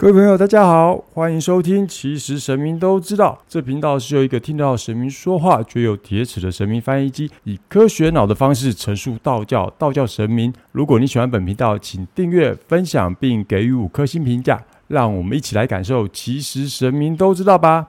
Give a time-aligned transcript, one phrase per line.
[0.00, 1.84] 各位朋友，大家好，欢迎收听。
[1.84, 10.54] 其实神明都知道，这频道是由一个听到神明说话却有铁齿的神明翻译机，以科学脑的方式陈述道教、道教神明。
[10.70, 16.06] 如果你喜欢本频道，请订阅、分享并给予五颗星评价，让我们一起来感受。
[16.06, 17.88] 其实神明都知道吧。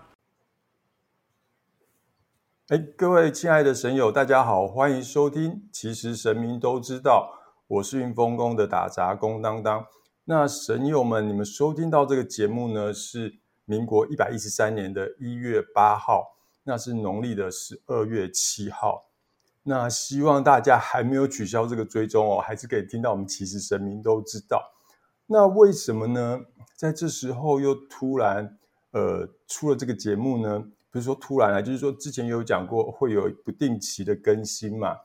[2.70, 5.62] 哎，各位亲爱的神友，大家好，欢迎收听。
[5.72, 7.30] 其实神明都知道，
[7.68, 9.86] 我是运丰宫的打杂工当当。
[10.30, 19.10] 那神友们，你们收听到这个节目呢，是民国一百一十三年的一月八号，那是农历的十二月七号。
[19.64, 23.28] 那希望大家还没有取消这个追踪哦，还是可以听到我们。
[23.28, 24.62] 其实神明都知道，
[25.26, 26.42] 那为什么呢？
[26.76, 28.56] 在这时候又突然
[28.92, 30.64] 呃出了这个节目呢？
[30.92, 34.96] 不是说突然啊，就是说之前有讲过会有不定期的更新嘛。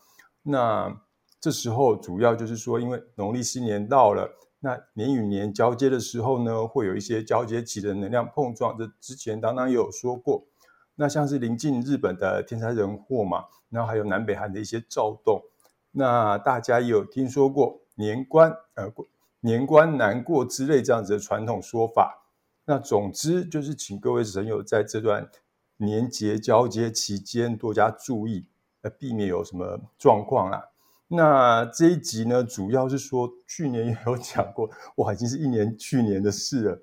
[0.43, 0.95] 那
[1.41, 4.31] 这时候主要就是说，因为农历新年到了。
[4.65, 8.79] 那年与年交接的时候呢，会有一些交接期的能量碰撞。
[8.79, 10.47] 这之前当当也有说过。
[10.95, 15.43] 那像是临近日本的天灾人祸嘛，然后还有南北韩的一些躁动。
[15.91, 18.91] 那大家也有听说过年关呃
[19.41, 22.25] 年关难过之类这样子的传统说法。
[22.65, 25.29] 那总之就是请各位神友在这段
[25.77, 28.47] 年节交接期间多加注意，
[28.81, 30.63] 呃，避免有什么状况啊。
[31.15, 36.83] 那这一集呢，主要是说去年也有讲过，哇，已经是一年去年的事了。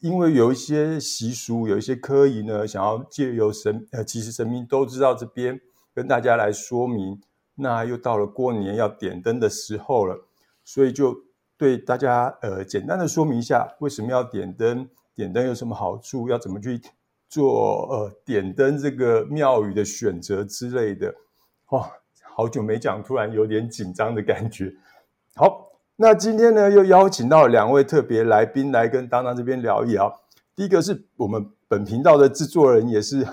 [0.00, 5.60] 因为有一些习俗，有一些科仪呢，想要借由神呃，其实神明都知道这边
[5.94, 7.20] 跟大家来说明。
[7.56, 10.26] 那又到了过年要点灯的时候了，
[10.64, 11.14] 所以就
[11.56, 16.80] 对大家呃简单的说明一下，为什么要点灯，点灯有什么好处，要怎么去
[17.28, 21.14] 做呃点灯这个庙宇的选择之类的，
[21.68, 21.88] 哦。
[22.36, 24.72] 好久没讲，突然有点紧张的感觉。
[25.36, 30.12] 好，那今天呢，又邀请到两位特别来宾来跟当当这边聊一聊。
[30.56, 33.24] 第一个是我们本频道的制作人，也是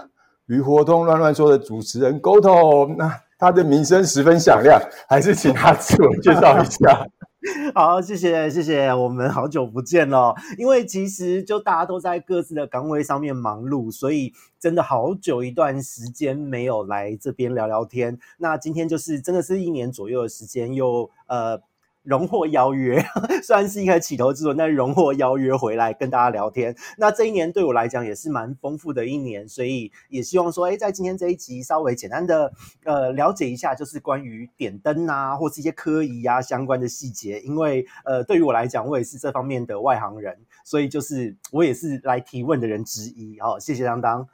[0.45, 2.95] 鱼活通乱乱说的主持人 Goto。
[2.95, 4.79] 那他的名声十分响亮，
[5.09, 7.03] 还是请他自我介绍一下。
[7.73, 10.35] 好，谢谢谢谢，我们好久不见了。
[10.59, 18.19] 因为其实就大家都在各自的岗位上面忙碌，所以真的好久一段时间没有来这边聊聊天。
[18.37, 21.61] 那今天就是真的是一年左右的时间，又呃。
[22.03, 23.03] 荣获邀约，
[23.43, 26.75] 虽然是一个起头之作，但是荣获邀约回来跟大家聊天。
[26.97, 32.51] 那这一年对我来讲也是蛮丰富的一年，所以也希望说，哎，在今天这一集稍微简单的
[32.85, 37.39] 呃了解一下，就是关于点灯啊，或是一些科仪啊相关的细节。
[37.41, 43.39] 因为呃，对于我来讲，我也是这方面的外行人，所以就是我也是来提问的人之一。
[43.39, 44.27] 好，谢谢当当。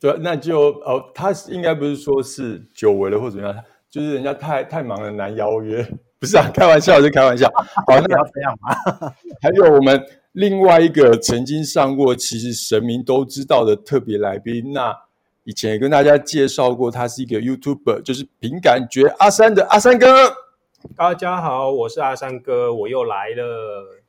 [0.00, 5.86] 对，那就哦，他应该不是说是久违了或怎么样，就是人家太太忙了难邀约。
[6.20, 7.48] 不是啊，开玩笑是开玩笑。
[7.54, 9.14] 好，那要这样吗？
[9.40, 14.72] 还有我们另外一个曾经上过，其实神明都知道的特别来宾。
[14.72, 14.96] 那
[15.44, 20.34] 以前也跟大家介绍过，他是一个 YouTuber，就是凭感觉阿三的阿三哥。
[20.96, 24.02] 大家好，我是阿三哥，我又来了。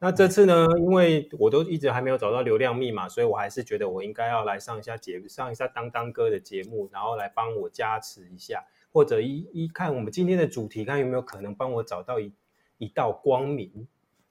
[0.00, 8.64] 那这次呢，因为我都一直还没有找到流量密码，所以我还是觉得我应该要来上一下节，上一下当当哥的节目，然后来帮我加持一下。
[8.92, 12.32] 或者一一看我们今天的主题，看有没有可能帮我找到一
[12.78, 13.86] 一道光明。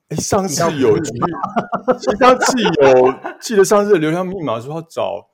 [0.09, 0.95] 哎，上次有，
[2.17, 5.29] 上次有记得上次的流量密码说要找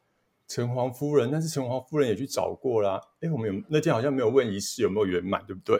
[0.47, 3.00] 城隍夫人，但是城隍夫人也去找过啦。
[3.22, 5.79] 哎，我们有那天好像没有问仪式有没有圆满，对不对？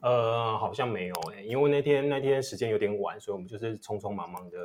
[0.00, 4.58] 呃，好像没有哎，因为那天那天时间有点晚，所以我们就是匆匆忙忙的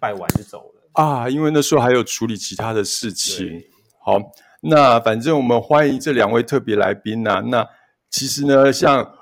[0.00, 1.28] 拜完就走了啊。
[1.28, 3.64] 因为那时候还有处理其他的事情。
[4.00, 4.18] 好。
[4.68, 7.42] 那反正我们欢迎这两位特别来宾呐。
[7.46, 7.66] 那
[8.10, 9.12] 其实呢，像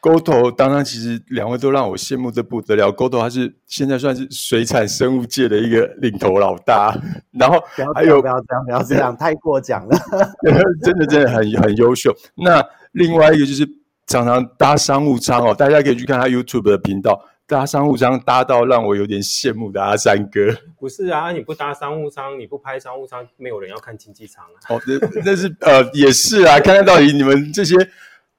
[0.00, 2.90] 沟头，当然其实两位都让我羡慕的不得了。
[2.90, 6.92] 沟头他是现在算是水产生物界的一个领头老大，
[7.38, 7.62] 然后
[7.94, 9.96] 还有不要这样，不要这样， 太过奖了。
[10.82, 12.12] 真的真的很很优秀。
[12.34, 13.64] 那另外一个就是
[14.06, 17.20] 常常搭商务舱哦，大家可以去看他 YouTube 的频道。
[17.46, 21.32] 搭商务舱搭到让我有点羡慕的阿三哥，不是啊？
[21.32, 24.56] 你不搭商务舱，你不拍商务舱，没有人要看经济舱啊。
[24.74, 26.58] 哦，那那是呃，也是啊。
[26.60, 27.76] 看看到底你们这些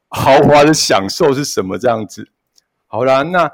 [0.09, 2.27] 豪华的享受是什么这样子？
[2.87, 3.51] 好啦，那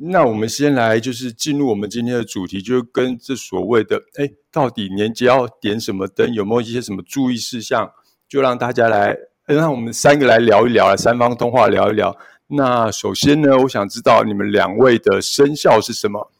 [0.00, 7.92] 那我们先来就是进入我们今天的主题，就是跟这所谓的哎，到底年节要点什么灯，有没有一些什么注意事项？
[8.28, 12.16] 就让大家来，让我们三个来聊一聊，三方通话聊一聊。
[12.52, 16.30] 那首先呢，我想知道你们两位的生肖是什么？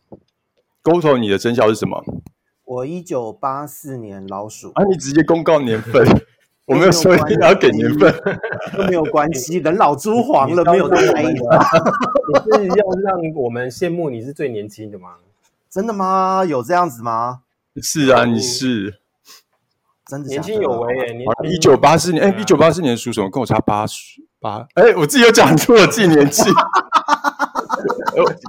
[0.83, 2.03] 沟头，你的生肖是什么？
[2.65, 4.73] 我一九八四年老鼠。
[4.75, 6.05] 啊，你直接公告年份，
[6.67, 8.13] 我没有说一定要给年份，
[8.77, 9.59] 都没有关系。
[9.59, 11.65] 人老珠黄了，没有在意了。
[12.59, 15.11] 你是要让我们羡慕你是最年轻的吗？
[15.69, 16.45] 真的吗？
[16.45, 17.43] 有这样子吗？
[17.81, 18.99] 是啊，你是
[20.07, 23.31] 真的年轻有为耶，年一九八四年，哎，一九八四年属什么？
[23.31, 26.43] 跟我差八岁八，哎，我自己有讲出我自己年纪，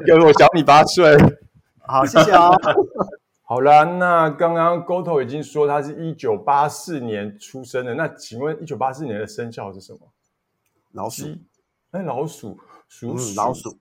[0.08, 1.16] 有我小你八岁。
[1.82, 2.56] 好，谢谢哦。
[3.44, 10.00] 好啦，那刚刚 Goto 已经说他是一九八四年出生的，那请问一九八四年的生肖是什么？
[10.94, 11.28] 老鼠。
[11.92, 12.58] 哎，老鼠，
[12.88, 13.78] 鼠老鼠。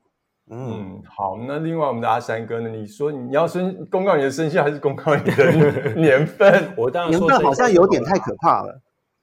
[0.51, 1.39] 嗯，好。
[1.47, 2.69] 那另外我们的阿三哥呢？
[2.69, 6.75] 你说你要生公告你的生肖，还是公告你的 年份？
[6.77, 8.81] 我当然年份好像有点太可怕了。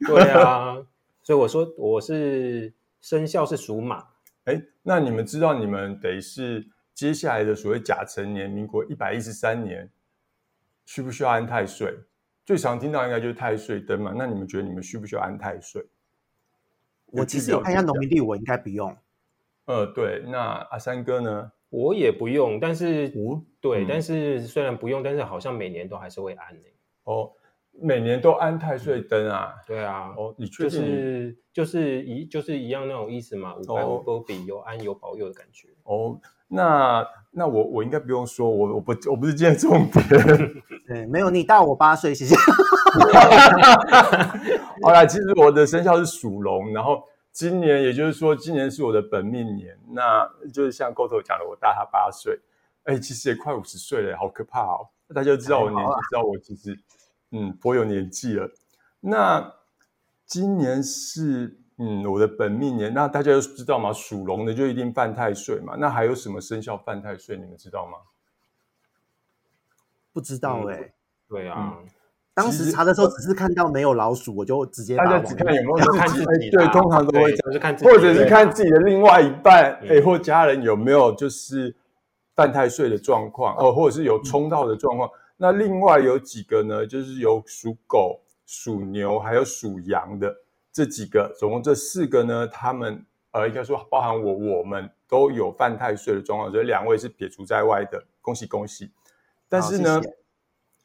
[0.07, 0.78] 对啊，
[1.24, 4.08] 所以我说我是生肖是属马。
[4.46, 9.90] 哎，那你们知道你们得是接下来的所谓甲辰年，民国一百一十三年。
[10.86, 11.94] 需不需要安太岁？
[12.46, 14.14] 最常听到应该就是太岁灯嘛。
[14.16, 15.86] 那你们觉得你们需不需要安太岁？
[17.08, 18.96] 我其实有看一下农民历，我应该不用。
[19.66, 20.24] 呃，对。
[20.26, 20.40] 那
[20.72, 21.52] 阿三哥呢？
[21.70, 23.12] 我也不用，但是
[23.60, 26.70] 对，但是虽然不用，但是好像每年都还是会安的。
[27.04, 27.34] 哦，
[27.81, 29.53] 每年都安太岁灯啊？
[29.65, 30.13] 对啊。
[30.18, 30.69] 哦，你确定？
[30.69, 35.69] 就是就是一就是一样那种意思嘛，五百五波比有安有保佑的感觉。
[35.83, 36.19] 哦。
[36.50, 40.07] 那那我我应该不用说，我我不我不是今天重点。
[40.88, 42.33] 对，没有你大我八岁，谢谢。
[44.81, 47.03] 好啦，其实我的生肖是属龙，然后
[47.33, 52.39] 今年也就是说，今年是我的本命年，那就是像沟头讲的，我大他八岁，
[52.85, 54.88] 哎，其实也快五十岁了，好可怕哦！
[55.13, 56.79] 大家知道我年纪，知道我其实
[57.31, 58.50] 嗯颇有年纪了。
[59.00, 59.53] 那
[60.25, 61.59] 今年是。
[61.79, 63.94] 嗯，我的本命年，那大家都知道吗？
[63.94, 65.75] 属龙的就一定犯太岁嘛。
[65.77, 67.38] 那还有什么生肖犯太岁？
[67.38, 68.00] 你们知道吗？
[70.12, 70.94] 不知道哎。
[71.29, 71.77] 对啊，
[72.33, 81.75] 当时查的时候只是看到没有老鼠，我就直接大家只看有没有 看自己对，通常都会就是看，或者是看自己的另外一半，哎，或家人有没有就是
[82.35, 85.07] 犯太岁的状况哦，或者是有冲到的状况。
[85.38, 86.86] 那另外有几个呢？
[86.86, 90.36] 就是有属狗、属牛，还有属羊的。
[90.74, 98.92] 这几个总共这四个呢，他们呃应该说包含我，我们都有犯太岁的状况，所以两位是撇除在外的，恭喜恭喜。
[99.50, 100.01] 但是呢，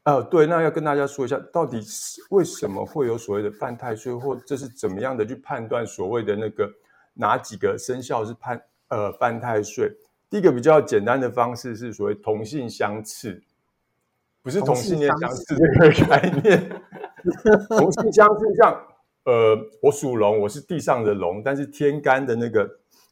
[0.04, 6.70] 呃对，那要跟大家说一下，到底是为什么会有所谓的犯太岁，或这是怎么样的去判断所谓的那个
[7.14, 9.93] 哪几个生肖是判呃犯太岁？
[10.31, 13.43] 第一个比较简单的方式是所谓同性相斥，
[14.42, 16.82] 不是同性恋相斥这个概念，
[17.68, 18.86] 同性相斥像。
[19.24, 22.68] 呃，我属龙，我是地上的龙，但是天干的那个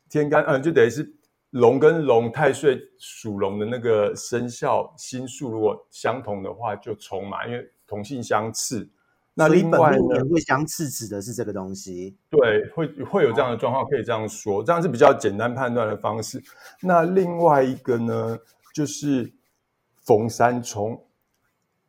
[0.09, 1.09] 天干，嗯，就等于是
[1.51, 8.91] 龙跟龙太岁属龙的那个生肖星数如果相同的话，就冲嘛，因为同性相斥。
[9.35, 12.17] 那另外呢，会相斥指的是这个东西。
[12.29, 16.43] 对，会会有这样的状况，可以这样说，这样是比较简单判断的方式。
[16.83, 18.37] 那另外一个呢，
[18.75, 19.33] 就是
[20.05, 21.01] 逢三冲，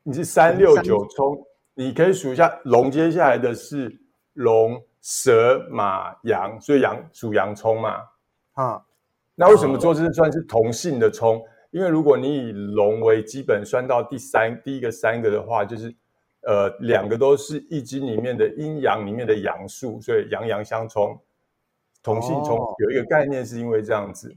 [0.03, 3.99] 你是三六九冲，你可以数一下龙，接下来的是。
[4.35, 7.97] 龙、蛇、马、羊，所以羊属羊冲嘛。
[8.53, 8.81] 啊，
[9.35, 11.43] 那为什么说这算是同性的冲？
[11.71, 15.93] 因为如果你以龙为基本算到第三第一个三个的话，就是
[16.43, 21.19] 呃两个都是易经里面的阴阳里面的阳数，所以阳阳相冲，
[22.01, 24.33] 同性冲有一个概念是因为这样子。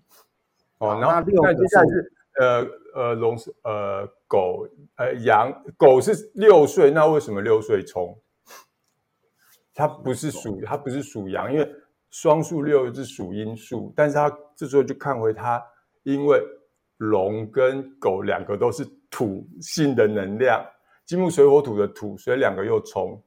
[0.78, 8.18] 哦，然后那接下来是呃呃龙是呃狗呃羊狗是六岁，那为什么六岁冲？
[9.72, 11.68] 它不是属，它不是属羊，因为
[12.10, 15.62] 双数六是属阴数，但是它这时候就看回它，
[16.02, 16.42] 因为
[16.96, 20.64] 龙跟狗两个都是土性的能量，
[21.06, 23.22] 金木水火土的土，所以两个又冲，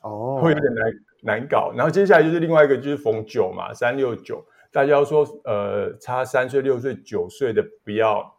[0.00, 0.92] 哦，会有点难
[1.22, 1.70] 难搞。
[1.76, 4.42] 然后接下来就是另外一个就是逢九嘛，三六九，
[4.72, 8.35] 大家说呃差三岁、六岁、九岁的不要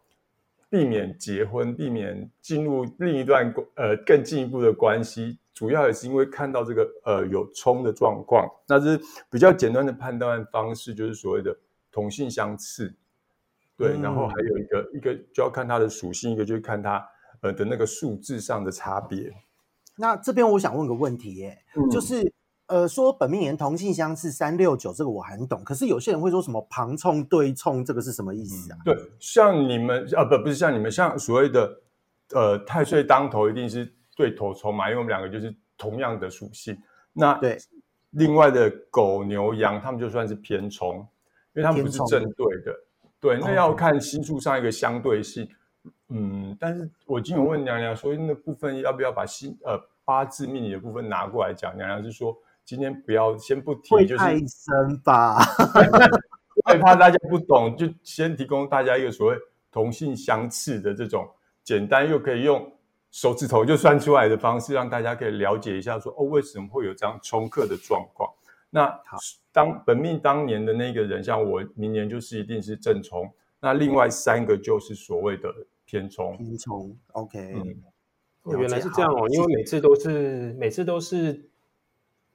[0.70, 5.38] 避免结婚，避免进入另一段呃更进一步的关系。
[5.54, 11.58] 主要也是因为看到这个呃有冲的状况，那是比较简单的判断方式，就是所谓的
[11.90, 12.94] 同性相斥，
[13.76, 17.04] 对，然后还有一个一个就要看它的属性，一个就是看它
[17.40, 19.32] 呃的那个数字上的差别。
[19.96, 21.58] 那这边我想问个问题，耶，
[21.90, 22.32] 就是
[22.68, 28.78] 呃说本命年同性相斥三六九这个我很懂，可是有些人会说什么旁冲对冲，这个是什么意思啊？
[28.84, 31.80] 对，像你们啊不不是像你们像所谓的
[32.30, 33.92] 呃太岁当头一定是。
[34.18, 36.76] 对头冲嘛，因为我们两个就是同样的属性。
[37.12, 37.56] 那对
[38.10, 40.96] 另外的狗牛羊，他们就算是偏冲，
[41.54, 42.74] 因为他们不是正对的。
[43.20, 45.48] 对，那要看星数上一个相对性。
[46.08, 51.76] 嗯，但是我今天问娘娘说，那部分要不要把星呃八字命理的部分拿过来讲？
[51.76, 52.36] 娘娘是说
[52.68, 55.38] 今天不要先不提，就是太深吧，
[56.66, 59.36] 害怕大家不懂，就先提供大家一个所谓
[59.72, 61.26] 同性相斥的这种。
[61.64, 62.70] 简单又可以用
[63.10, 68.30] 手指头就算出来的方式，让大家可以了解一下说哦，为什么会有这样冲克的状况？
[68.68, 69.00] 那
[69.50, 75.48] 当本命当年的那个人，像我明年就是一定是正冲，那另外三个就是所谓的
[75.86, 76.36] 偏冲。
[76.36, 77.38] 偏冲，OK，
[78.44, 81.48] 嗯，原来是这样哦，因为每次都是每次都是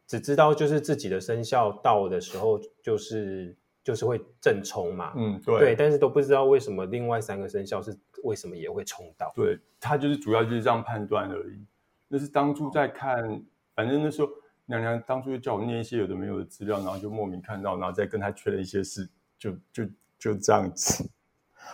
[0.08, 11.66] 只知道就是自己的生肖到的时候，就是就是会正冲嘛，嗯，对，对，但是都不知道为什么另外三个生肖是为什么也会冲到，对，他就是主要就是这样判断而已。
[12.08, 13.42] 那是当初在看，
[13.76, 14.30] 反正那时候。
[14.66, 19.84] 娘娘当初就叫我念一些有的没有的资料，然后就莫名看到，然后再跟他确认一些事，就就
[20.18, 21.04] 就这样子。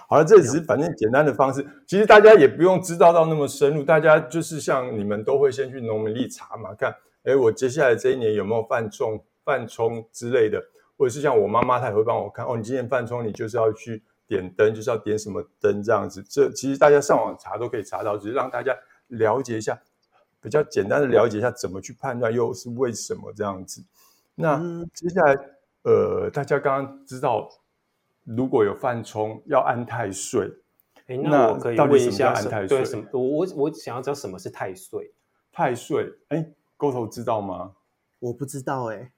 [0.07, 6.95] 好了，这只是反正简单的方式，其实大家也不用知道到那么深入，大家就是像你们都会先去农民历查嘛，看，
[7.29, 10.63] 哎，我接下来这一年有没有犯冲、犯冲之类的，
[10.97, 16.23] 或者是像我妈妈，她也会帮我看，哦，你今年犯冲，你就是要去点灯，就是要点什么灯这样子。
[16.23, 18.75] 这其实大家上网查都可以查到，只是让大家
[19.07, 19.79] 了解一下。
[20.41, 23.83] 比较简单的了解一下怎么去判断，又是为什么这样子。
[24.35, 24.57] 那
[24.93, 25.35] 接下来，
[25.83, 27.49] 呃，大家刚刚知道，
[28.23, 30.49] 如果有犯冲要安太岁，
[31.07, 32.85] 哎，那我可以问一下，安太岁？
[32.85, 33.03] 什么？
[33.11, 35.13] 我我我想要知道什么是太岁？
[35.51, 37.75] 太岁，哎，沟头知道吗？
[38.19, 39.11] 我不知道，哎，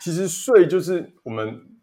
[0.00, 1.78] 其实岁就是我们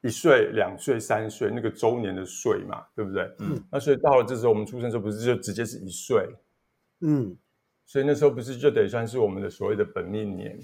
[0.00, 3.22] 一岁、两岁、三岁那个周年的岁嘛，对不对？
[3.38, 3.62] 嗯。
[3.70, 6.28] 那所以到了这时候，我们出生时候不是就直接是一岁？
[6.98, 7.38] 嗯。
[7.86, 10.58] 所以那时候不是就得算是我们的所谓的本命年，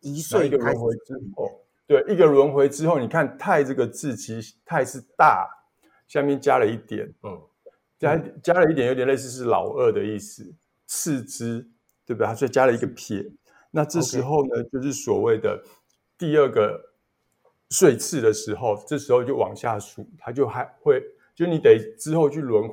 [0.00, 5.48] 一岁一个轮回之后，对，一个轮回之后，你看“太”这个字，其实“太”是大，
[6.08, 7.40] 下面加了一点，嗯，
[7.98, 10.54] 加加了一点，有点类似是老二的意思，
[10.86, 11.68] 次之，
[12.10, 12.34] 对不对？
[12.34, 13.24] 所以加了一个撇。
[13.70, 15.62] 那这时候呢，就是所谓的
[16.18, 16.92] 第二个
[17.68, 21.00] 岁次的时候，这时候就往下数，它就还会，
[21.36, 22.68] 就你得之后去轮，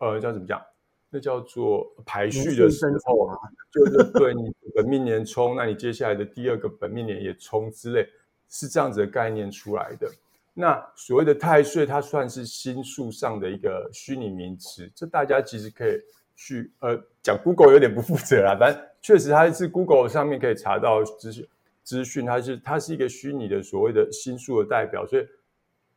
[0.00, 0.60] 呃，叫怎么讲？
[1.08, 3.38] 那叫做排序的时候啊，
[3.70, 8.04] 就是对你本命年冲，那你接下来的第二个本命年也冲之类，
[8.48, 10.10] 是这样子的概念出来的。
[10.52, 15.92] 那所谓的太岁，它算是星数上的一个虚拟名词，这大家其实可以
[16.40, 21.46] 去呃讲 Google 有点不负责啊，但确实它是 Google 上面可以查到资讯
[21.82, 25.26] 资讯，它是它是一个虚拟的所谓的星数的代表，所以。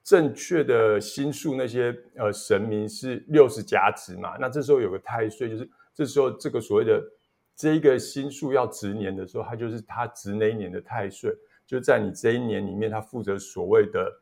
[0.06, 4.36] 正确的星数那些呃神明是六十甲子嘛？
[4.38, 7.02] 那这时候有个太岁，就是这时候这个所谓的
[7.56, 11.34] 这一个星数要值年的时候，它就是它值那一年的太岁，
[11.66, 14.22] 就在你这一年里面，它负责所谓的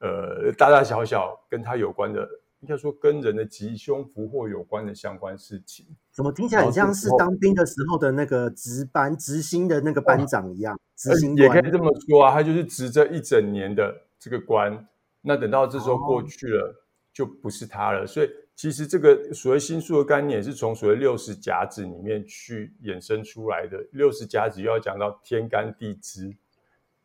[0.00, 2.26] 呃大大小小跟它有关的，
[2.60, 5.86] 应该说跟人的吉凶福祸有关的相关事情。
[6.10, 10.78] 怎么听起来很像是当兵的时候的那个值班执行的那个班长一样？
[10.96, 14.86] 执行也可以这么说啊，他就是值这一整年的这个官。
[15.20, 16.74] 那等到这时候过去了，
[17.12, 18.06] 就不是他了。
[18.06, 23.78] 所以其实这个所谓星数的概念，是从所谓六十甲子里面去衍生出来的。
[23.92, 26.36] 六十甲子又要讲到天干地支。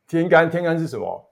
[0.08, 1.30] 天干，天干是什么？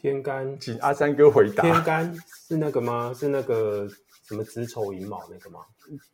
[0.00, 1.62] 天干，请阿三哥回答。
[1.62, 2.14] 天干
[2.48, 3.12] 是那个吗？
[3.12, 3.88] 是那个
[4.22, 5.58] 什么子丑寅卯那个吗？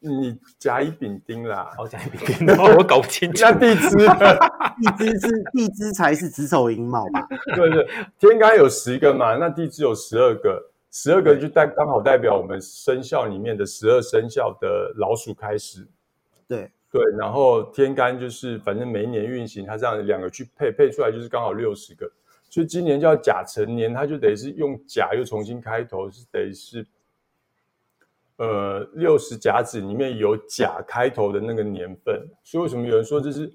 [0.01, 1.71] 你甲乙丙丁啦。
[1.77, 3.43] 哦，甲乙丙丁， 我搞不清楚。
[3.43, 3.91] 那地支，
[4.97, 7.27] 地支是地支才是子丑寅卯吧？
[7.55, 7.87] 对对，
[8.19, 15.87] 天干有十个嘛，那地支有十二个，十二个就代刚好代表我们生肖里面的十二生肖的老鼠开始。
[16.49, 22.11] 对对，然后天干就是反正每一年运行，它这样两个去配配出来就是刚好六十个。
[22.55, 26.87] 所以今年叫甲辰年，它就得是用甲又重新开头，是得是，
[28.37, 32.25] 呃，六十甲子里面有甲开头的那个年份。
[32.45, 33.53] 所以为什么有人说这是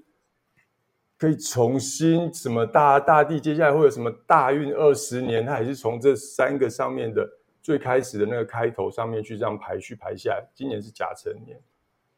[1.17, 5.45] 可以重新什么大大地接下来会有什么大运二十年？
[5.45, 7.25] 它还是从这三个上面的
[7.61, 10.45] 最开始的那个开头上面去这样排序排下来。
[10.53, 11.57] 今年是甲辰年。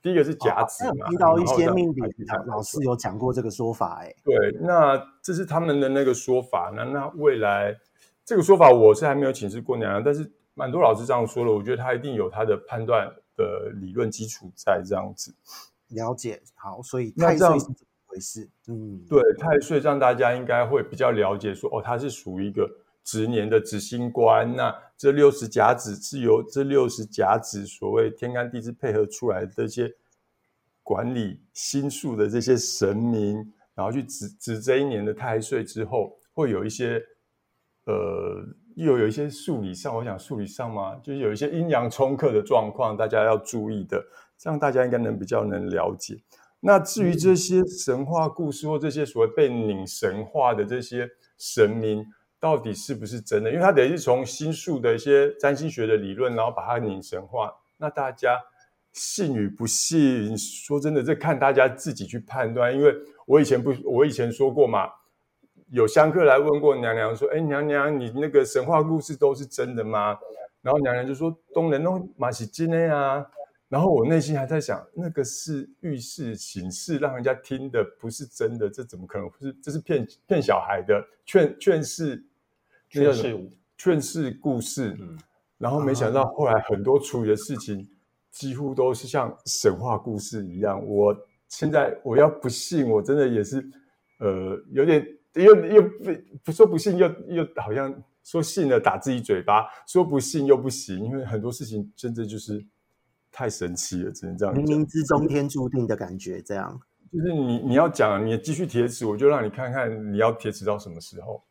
[0.01, 2.01] 第一个是甲子嘛，听到一些命理
[2.47, 7.77] 老师有讲过这个说法，哎，对，那这是他们的那个说法，那那未来
[8.25, 15.33] 这个说法我是还没有请示过娘娘，但是蛮多老师这样说了，我觉得他一定有他的判断的理论基础在这样子。
[15.89, 17.75] 了解，好，所以太岁是怎么
[18.07, 18.49] 回事？
[18.67, 22.69] 嗯，对，太岁让大家应该会比较了解，说哦，它是属于一个。
[23.03, 29.91] 值年的执星官，那这六十甲子是由这六十甲子所谓天干地支配合出来的这些
[30.83, 33.35] 管理星数的这些神明，
[33.73, 37.03] 然后去指指这一年的太岁之后，会有一些
[37.85, 44.01] 呃，又有一些数理上，我想数理上嘛，就是有一些阴阳冲克的状况，大家要注意的，
[44.37, 46.21] 这样大家应该能比较能了解。
[46.59, 52.05] 那至于这些神话故事或这些所谓被拧神化的这些神明。
[52.41, 53.51] 到底是不是真的？
[53.51, 57.53] 因为它等于是从星数的一些占星学的理论，然后把它拧神化。
[57.77, 58.37] 那大家
[58.91, 62.75] 信与不信，说真的，这看大家自己去判断。
[62.75, 62.93] 因为
[63.27, 64.89] 我以前不，我以前说过嘛，
[65.69, 70.17] 有香客来问过娘娘说：“哎，娘娘，你那个神话故事都是真的吗？”
[70.63, 73.23] 然后娘娘就说：“东人都马喜金的呀。”
[73.69, 79.31] 然后我内心还在想，那个是预示形式，让人家听的不是真的，这怎么可能？
[79.39, 82.21] 是这是骗骗小孩的劝劝世，
[82.91, 84.95] 劝世劝世故事。
[84.99, 85.17] 嗯，
[85.57, 87.89] 然后没想到后来很多处理的事情。
[88.31, 90.81] 几乎都是像神话故事一样。
[90.87, 91.13] 我
[91.49, 93.61] 现在我要不信，我真的也是，
[94.19, 95.89] 呃，有点又又不
[96.45, 97.93] 不说不信，又又好像
[98.23, 102.65] 说信了打自己嘴巴，说不信又不行，因为很多事情真的就是
[103.33, 104.55] 太神奇了，只能这样。
[104.55, 106.79] 冥冥之中天注定的感觉，这样。
[107.11, 111.43] 就是你你要讲，你继续铁齿，我就让你看看你要铁齿到什么时候。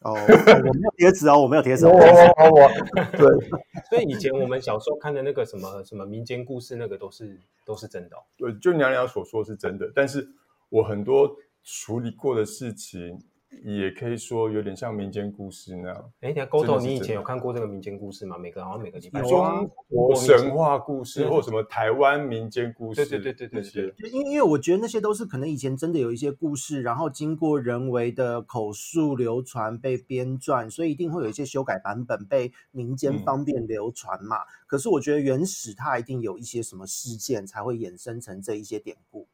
[0.00, 1.86] 哦，我没有贴纸哦，我没有贴纸。
[1.86, 2.70] 我我我，
[3.16, 3.48] 对，
[3.88, 8.16] 所以以前我们小时候看的那个什么什么民间故事，那个都是都是真的。
[8.36, 10.28] 对，就娘娘所说是真的，但是
[10.68, 13.20] 我很多处理过的事情。
[13.64, 16.12] 也可以说有点像民间故事那样。
[16.20, 18.38] 哎，你 Goto，你以前有看过这个民间故事吗？
[18.38, 24.10] 每个好像每个礼拜中国神话故事或什么台湾民间故事，对对对对对对。
[24.10, 34.38] 因因为我觉得那些都是可能以前真的有一些故事，然后经过人为的口述流传被编撰，所以一定会有一些修改版本被民间方便流传嘛。
[34.66, 39.26] 可是我觉得原始它一定有一些什么事件才会衍生成这一些典故。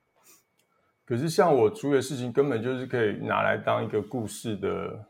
[1.06, 5.06] 可是像我处理的事情，根本就是可以拿来当一个故事的，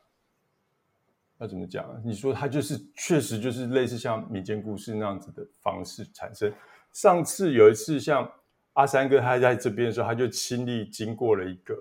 [1.39, 1.85] 要怎么讲？
[2.05, 6.53] 你说它就是确实就是类似像民间故事那样子的方式产生。
[6.93, 8.31] 上次有一次，像
[8.75, 11.75] 阿三哥他在这边的时候，他就亲历经过了一个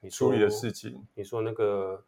[0.00, 1.06] 你处理的事情。
[1.14, 2.04] 你说那个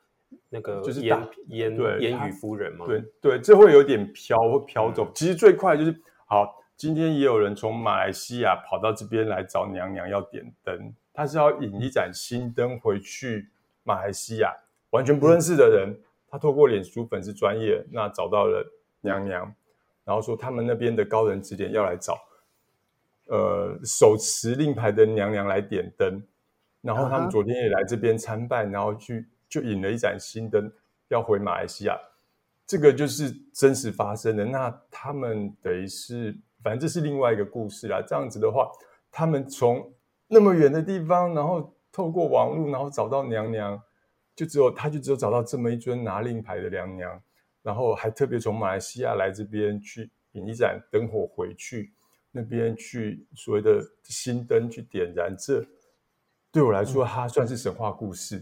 [0.49, 2.87] 那个就是烟烟烟雨夫人吗？
[2.87, 5.13] 对对，这会有点飘会飘走。
[5.15, 10.95] 其实最快就是好，今天也有人从马来西亚跑到这边来找娘娘要点灯。
[11.21, 13.51] 他是要引一盏新灯回去
[13.83, 14.57] 马来西亚，
[14.89, 15.95] 完全不认识的人，
[16.27, 18.67] 他透过脸书粉丝专业，那找到了
[19.03, 19.55] 娘娘，
[20.03, 22.19] 然后说他们那边的高人指点要来找，
[23.27, 26.23] 呃，手持令牌的娘娘来点灯，
[26.81, 30.73] 然后他们昨天也来这边参拜，然后去就引了一盏新灯
[31.09, 32.01] 要回马来西亚，
[32.67, 34.47] 这个就是真实发生的。
[34.47, 38.03] 那他们等于是，反正这是另外一个故事啦。
[38.09, 38.73] 这样子的话，
[39.13, 39.93] 他们从
[40.33, 43.83] 那么远的地方，然后透过网络，然后找到娘娘，
[44.37, 47.21] 就只有他，就只有找到这么一尊拿令牌的娘娘，
[47.65, 51.93] 然后还特别从马来西亚来这边去引一盏灯火回去，
[52.31, 55.67] 那边去所谓的新灯去点燃，这
[56.53, 58.41] 对我来说，它算是神话故事。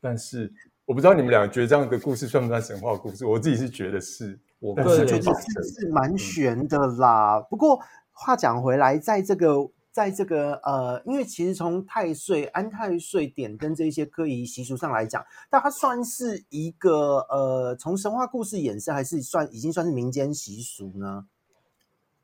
[0.00, 0.52] 但是
[0.84, 3.24] 我不知道你们两个觉得这样的故事算不算神话故事？
[3.24, 7.40] 我自己是觉得是，我个人觉得是是蛮悬的啦。
[7.48, 9.70] 不过话讲回来，在这个。
[9.98, 21.26] 在这个呃，因为其实从太岁、安太岁点灯这些科仪习俗上来讲，它算是一个呃，从神话故事衍生，还是算已经算是民间习俗呢？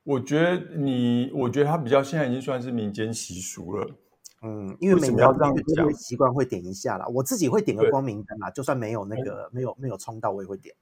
[0.04, 3.90] 我觉得你，我觉得它比较现在已经算是民间习俗了。
[4.42, 7.04] 嗯，因为每年要这样讲，习惯会点一下啦。
[7.08, 10.72] 我自己会点个光明灯啦，就算没有那个没有没有冲到，我也会点。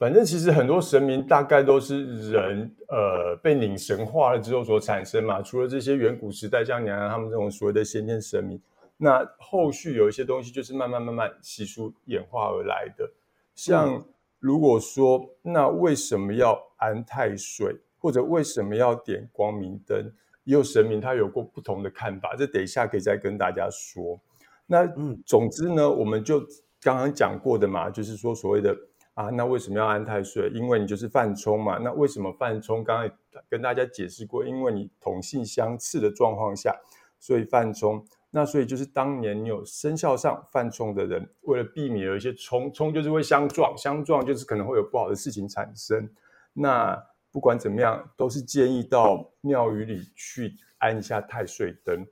[0.00, 5.42] 反正其实很多神明大概都是人，呃，被拧神化了之后所产生嘛。
[5.42, 8.58] 除了这些远古时代像娘娘他们这种所谓的先天神明，
[8.96, 13.12] 那后续有一些东西就是慢慢慢慢习俗演化而来的。
[13.54, 14.02] 像
[14.38, 20.10] 如果说，那为什么要安太岁，或者为什么要点光明灯，
[20.44, 22.34] 也有神明他有过不同的看法。
[22.38, 24.18] 这等一下可以再跟大家说。
[24.66, 26.40] 那嗯，总之呢，我们就
[26.80, 28.74] 刚刚讲过的嘛，就是说所谓的。
[29.14, 30.48] 啊，那为什么要安太岁？
[30.50, 31.78] 因为你就是犯冲嘛。
[31.78, 32.82] 那为什么犯冲？
[32.82, 33.14] 刚才
[33.48, 36.74] 跟大家解释过，因为你同性相斥的状况下，
[37.18, 38.04] 所以犯冲。
[38.30, 46.08] 那所以就是当年你有生肖上犯冲的人，为了避免有一些冲冲，就是会相撞，相撞就是可能会有不好的事情产生。
[46.52, 46.96] 那
[47.32, 52.06] 不管怎么样，都是建议到庙宇里去安一下太岁灯，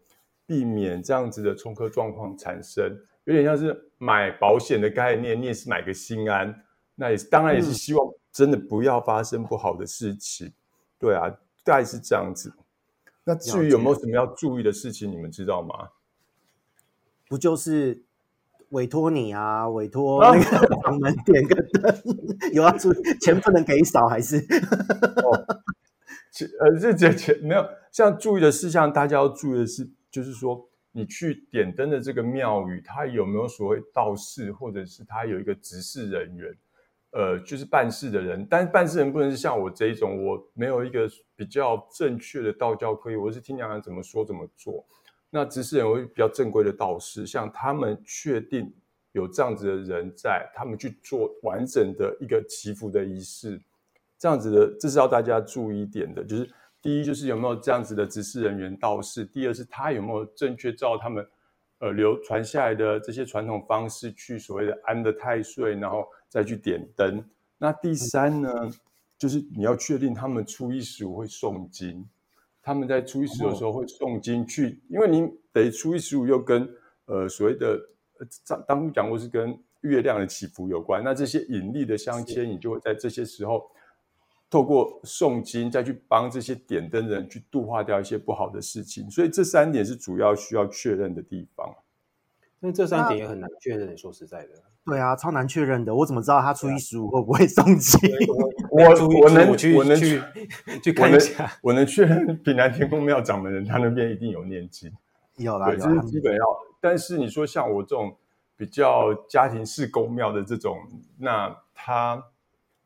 [0.44, 2.98] 避免这样子的冲克状况产生。
[3.24, 6.64] 有点像是买保险的概念，你也是买个心安。
[7.00, 10.52] 那也是，当然也是希望真的不要发生不好的事情，
[10.98, 11.30] 对啊，
[11.62, 12.52] 大概是这样子。
[13.22, 15.90] 那至于有没有什么要注意的事情，你们知道吗？
[17.28, 18.02] 不就是
[18.70, 22.02] 委托你啊，委托那个房门 点个灯，
[22.52, 24.40] 有要注意钱不能给少还是？
[26.32, 27.64] 钱呃，这这钱没有。
[27.92, 36.56] 像注意的事项，大家要注意的是，就是说你去点灯的这个庙宇，它有没有所谓道士，或者是它有一个执事人员？
[37.10, 44.84] 呃，就是办事的人，但是办事人不能是像我这一种，我没有一个比较正确的道教可以，我是听娘娘怎么说怎么做。
[45.30, 48.70] 那执事人会比较正规的道士，像他们确定
[49.12, 53.58] 有这样子的人在，他们去做完整的一个祈福的仪式，
[54.18, 56.50] 这样子的，这是要大家注意一点的，就是
[56.82, 61.26] 第一就是有没有这样子的执事人员道士，第二是他有没有正确照他们
[61.78, 66.06] 呃流传下来的这些传统方式去所谓的安的太岁，然后。
[66.28, 67.24] 再去点灯。
[67.58, 68.50] 那第三呢，
[69.16, 72.08] 就是你要确定他们初一十五会诵经，
[72.62, 76.68] 他们在初一十五的时候会诵经去，因为你得初一十五又跟
[77.06, 77.80] 呃所谓的
[78.46, 81.02] 当当初讲过是跟月亮的起伏有关。
[81.02, 83.70] 那这些引力的相牵，你就会在这些时候
[84.50, 89.10] 透过诵经再去帮这些点灯人去度化掉一些不好的事情。
[89.10, 91.74] 所以这三点是主要需要确认的地方。
[92.60, 94.62] 那这三点也很难确认，说实在的。
[94.88, 95.94] 对啊，超难确认的。
[95.94, 97.98] 我怎么知道他初一十五会不会送机？
[98.70, 98.88] 我
[99.22, 100.22] 我 能去我能去
[100.82, 101.50] 去看一下。
[101.62, 104.90] 我能确认平南天宫庙掌门人他那边一定有念经，
[105.36, 106.44] 有啦，这是基本要。
[106.80, 108.16] 但是你说像我这种
[108.56, 110.78] 比较家庭式公庙的这种，
[111.18, 112.24] 那他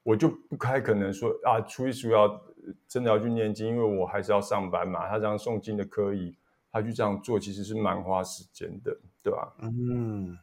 [0.02, 2.40] 我就不太可能说啊，初一十五要
[2.88, 5.08] 真的要去念经，因为我还是要上班嘛。
[5.08, 6.34] 他这样诵经的可以，
[6.72, 9.52] 他去这样做其实是蛮花时间的，对吧？
[9.60, 10.36] 嗯。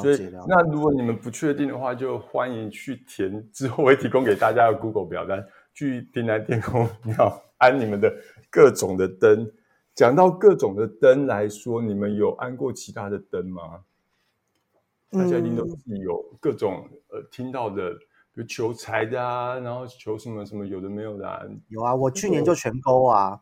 [0.00, 8.12] 所以，那如果你们不确定的话，就欢迎去填之后会提供给大家的 Google 表单，去平台天空要安你们的
[8.50, 9.50] 各种的灯。
[9.94, 13.80] 讲到各种的灯来说，你们有安过其他的灯吗？
[15.10, 17.90] 大家一定都是有各种呃听到的，
[18.32, 21.42] 比如求财的啊，然后求什么什么有的没有的啊。
[21.68, 23.38] 有啊，我去年就全勾啊。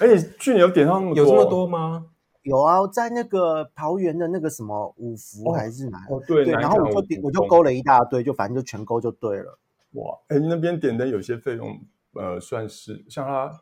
[0.00, 2.04] 哎，去年有点上那么有这么多吗？
[2.42, 5.98] 有啊，在那个桃园的那个什么五福还是哪？
[6.08, 9.58] 哦，对，然后我就点，我就勾了一大堆，就反正就全勾就对了。
[9.92, 11.78] 哇，哎，那边点灯有些费用，
[12.14, 13.52] 呃，算是像他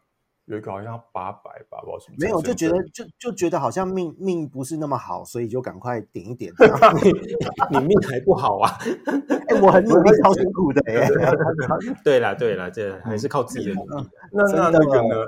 [0.45, 2.17] 有一个好像八百吧，不知道什么。
[2.21, 6.53] 没有，就觉得就就觉得好像命命不是那么好，所以就赶快点一点。
[7.73, 8.71] 你命还不好啊？
[9.49, 11.09] 哎，我很努力，超辛苦的耶。
[12.05, 14.09] 对啦对啦，这还是靠自己的努力。
[14.31, 15.27] 那那那个呢？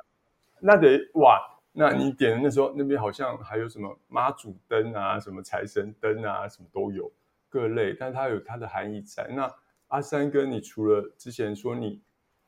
[0.60, 1.40] 那得哇。
[1.78, 7.10] 那你点的那时候，那边好像还有什么妈祖灯啊，什么财神灯啊，什么都有
[7.48, 9.28] 各类，但它有它的含义在。
[9.28, 9.48] 那
[9.86, 12.02] 阿三哥，你除了之前说你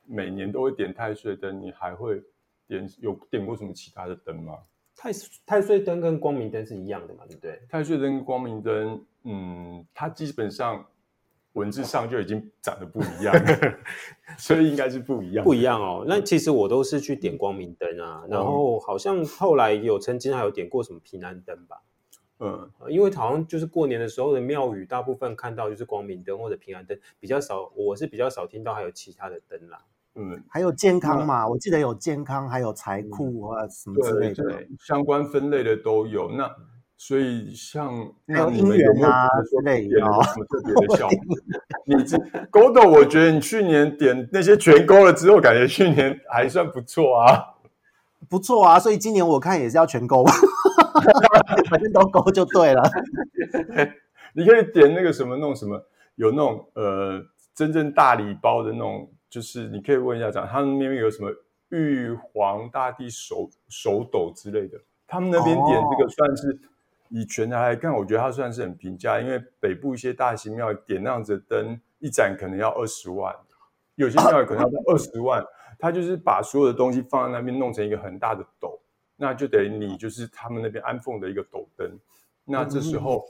[0.05, 2.21] 每年都会点太岁灯，你还会
[2.67, 4.57] 点有点过什么其他的灯吗？
[4.95, 5.11] 太
[5.45, 7.61] 太岁灯跟光明灯是一样的嘛，对不对？
[7.69, 10.85] 太岁灯跟光明灯，嗯，它基本上。
[11.53, 13.35] 文字上就已经长得不一样，
[14.37, 16.05] 所以应该是不一样，不一样哦。
[16.07, 21.81] 那其实我都是去点光明灯啊，然后好像后来有曾经还有点过什么平安灯吧。
[22.39, 27.69] 嗯，因为好像就是过年的时候的庙宇，大部分看到就是光明灯或者平安灯，比较少。
[27.75, 29.79] 我是比较少听到还有其他的灯啦。
[30.15, 31.47] 嗯，还有健康嘛？
[31.47, 36.31] 我记得有健康，还有财库啊什么之类的，相关分类的都有。
[36.31, 36.49] 那。
[37.03, 39.07] 所以像那你们有没有
[39.49, 41.35] 说点了什么特别的效果？
[41.85, 42.15] 你这
[42.51, 47.55] 勾斗，我觉得你去年点那些全勾了之后，感觉去年还算不错啊，
[48.29, 48.79] 不错啊。
[48.79, 50.23] 所以今年我看也是要全勾，
[51.71, 52.83] 反正都勾就对了。
[54.33, 55.83] 你可以点那个什么弄什么，
[56.17, 57.19] 有那种呃
[57.55, 61.31] 真正大礼包的那种，就是你可以问一下长，他们那边有什么
[61.69, 66.61] 玉皇大帝手手斗之类的，他们那边点这个算是。
[67.11, 73.35] 以全台来看，我觉得它算是很平价，因为北部一些大型庙点那样子的灯，一盏可能要二十万，
[73.95, 75.45] 有些庙可能要二十万。
[75.79, 78.79] 他就是把所有的东西放在那边，弄成一个很大的斗，
[79.15, 81.99] 那就等于你就是他们那边安奉的一个斗灯。
[82.45, 83.25] 那这时候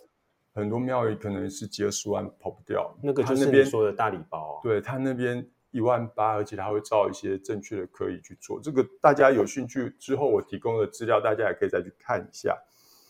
[0.54, 2.94] 很多庙宇可能是几二十万跑不掉。
[3.02, 8.60] 那个就是你说的大礼包，对他那边一万八，而且他会照一些正确的可以去做。
[8.62, 12.58] 这个大家有兴趣之后，我提供的资料大家也可以再去看一下。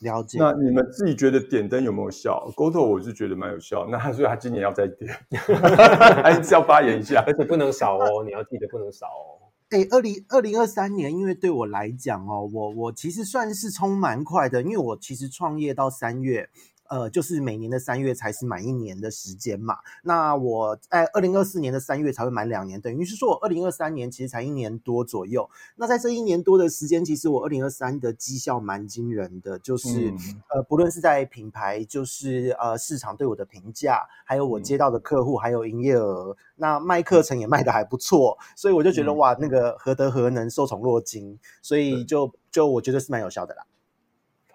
[0.01, 0.37] 了解。
[0.39, 3.87] 那你们自己觉得点灯有没有效？GoTo 我是觉得蛮有效。
[3.89, 5.11] 那所以他今年要再点，
[6.23, 9.41] 还是要发言一下，而且不能少哦，你要记得不能少哦。
[9.69, 16.49] 哎，二零二零二三年，因为对我来讲哦，我我其实算是冲蛮快的，因为我其实创业到三月。
[16.91, 19.77] 呃，就是每年的三月才是满一年的时间嘛。
[20.03, 25.49] 那我在二零二四年的三月才会满两年，等于是说我二零二三年其实才一年多左右。
[25.77, 30.13] 那在这一年多的时间，其实我二零二三的绩效蛮惊人的，就是
[30.53, 43.63] 呃，不论是在品牌，就是呃市场对我的评价，还有我接到的客户，还有营业额，那卖课程也卖的还不错，所以我就觉得哇，那个何德何能，受宠若惊，所以就就我觉得是蛮有效的啦。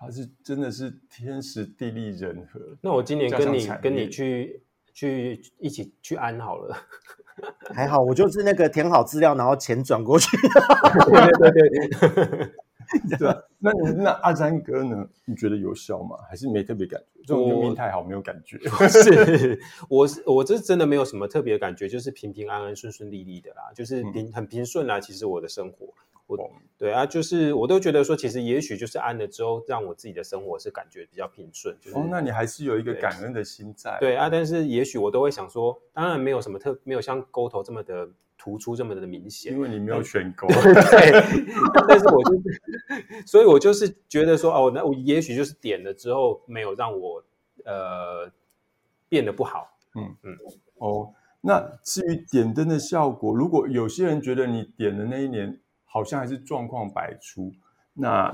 [0.07, 2.61] 他是真的是天时地利人和。
[2.81, 4.63] 那我今年跟你跟你去
[4.95, 6.77] 去一起去安好了。
[7.75, 10.37] 还好，我就是那个填好资料，然后钱转过去。
[11.11, 12.53] 对对对对。
[13.19, 15.05] 对啊，那那阿三哥呢？
[15.25, 16.17] 你觉得有效吗？
[16.31, 17.21] 还是没特别感觉？
[17.27, 18.57] 这种命太好，没有感觉。
[18.89, 25.01] 是，我是我这真的没有什么特别感觉，就是平平安安、顺顺利利的啦，就是平很平顺啦。
[25.01, 25.93] 其实我的生活，
[26.27, 31.75] 我对啊，就是我都觉得说，其实也许就是安了之后，让我自己的生活是感觉比较平顺。
[31.95, 33.97] 哦，那你还是有一个感恩的心在。
[34.01, 38.09] 对啊，但是也许我都会想说，当然没有什么特，没有像沟头这么的。
[38.39, 40.47] 突出这么的明显，因为你没有选 勾。
[40.47, 41.11] 对，
[41.89, 42.63] 但是我就是，
[43.27, 47.25] 所以我就是觉得说，哦，那我也许就是点了之后，没有让我
[47.65, 48.31] 呃
[49.09, 49.77] 变得不好。
[49.97, 50.39] 嗯嗯。
[50.77, 55.59] 哦，那至于点灯的效果，如果有些人觉得你点的那一年
[55.97, 57.51] 好像还是状况百出，
[57.95, 58.31] 那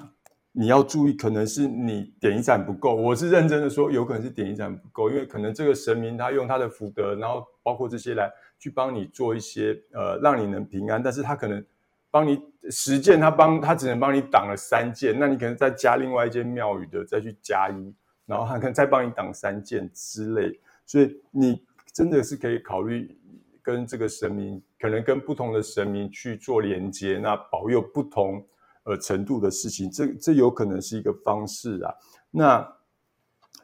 [0.51, 2.95] 你要注意，可能是你点一盏不够。
[2.95, 8.29] 我是认真的说，有可能是点一盏不够，因为可能这个神明他用他的福德，然后包括这些来。
[8.63, 11.65] 去帮你做一些呃，让你能平安，但是他可能
[12.13, 17.93] 帮你十件，他帮他只能帮你挡了三件，那你可能再加另外一间庙宇的再去加一，
[18.25, 21.61] 然后他可能再帮你挡三件之类，所以你
[21.93, 23.19] 真的是可以考虑
[23.63, 28.45] 跟这个神明，可能跟不同的神明去做连接，那保佑不同
[28.83, 31.95] 呃程度的事情，这这有可能是一个方式啊。
[32.33, 32.77] 那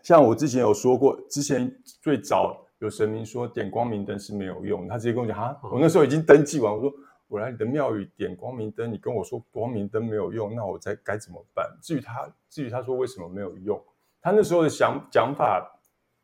[0.01, 2.65] 像我之前有说过，之前最早。
[2.81, 6.95] 有神明说点光明灯是没有用，他直接跟我讲哈，我那时候已经登记完，我说
[7.27, 11.69] 我来你的庙宇点光明灯，你跟我说光明灯没有用，那我该该怎么办？
[11.83, 13.83] 至于他，至于他说为什么没有用，
[14.23, 15.69] 他那时候的想讲法，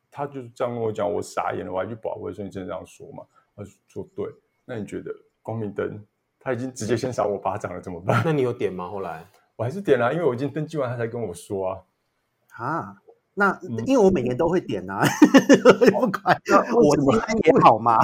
[0.09, 3.25] 他就是这样跟我讲，我傻眼了，我还去保卫，说你真的这样说嘛？
[3.53, 4.25] 他说对，
[4.65, 6.03] 那你觉得光明灯
[6.39, 8.21] 他已经直接先赏我巴掌了，怎么办？
[8.25, 8.89] 那你有点吗？
[8.89, 9.25] 后来
[9.55, 12.95] 我还是点了，因为我已经登记完，他才跟我说啊，啊。
[13.37, 15.01] 那因为我每年都会点呐，
[15.91, 16.41] 不管
[16.73, 17.97] 我平安也好嘛。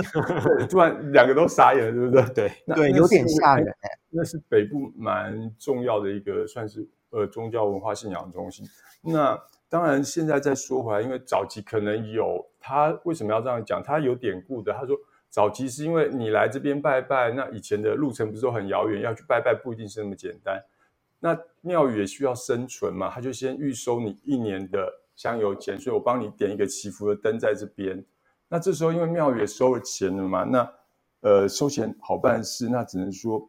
[0.70, 2.50] 突然两个都傻眼了，对不对？
[2.66, 3.90] 对对，有点吓人哎。
[4.08, 8.66] 那是北部蛮重要的一个，算是呃宗教文化信仰中心。
[9.02, 13.82] 那当然现在再说回来，因为早期可能有他为什么要这样讲？
[13.82, 14.72] 他有典故的。
[14.72, 14.96] 他说
[15.34, 20.62] 早期是因为你来这边拜拜，那以前的路程不是都很遥远，要去拜拜不一定是那么简单。
[21.18, 28.00] 那庙宇也需要生存嘛，他就先预收你一年的香油钱，所以我帮你点一个祈福的灯在这边。
[28.46, 30.72] 那这时候因为庙宇也收了钱了嘛，那
[31.22, 33.44] 呃收钱好办事，那只能说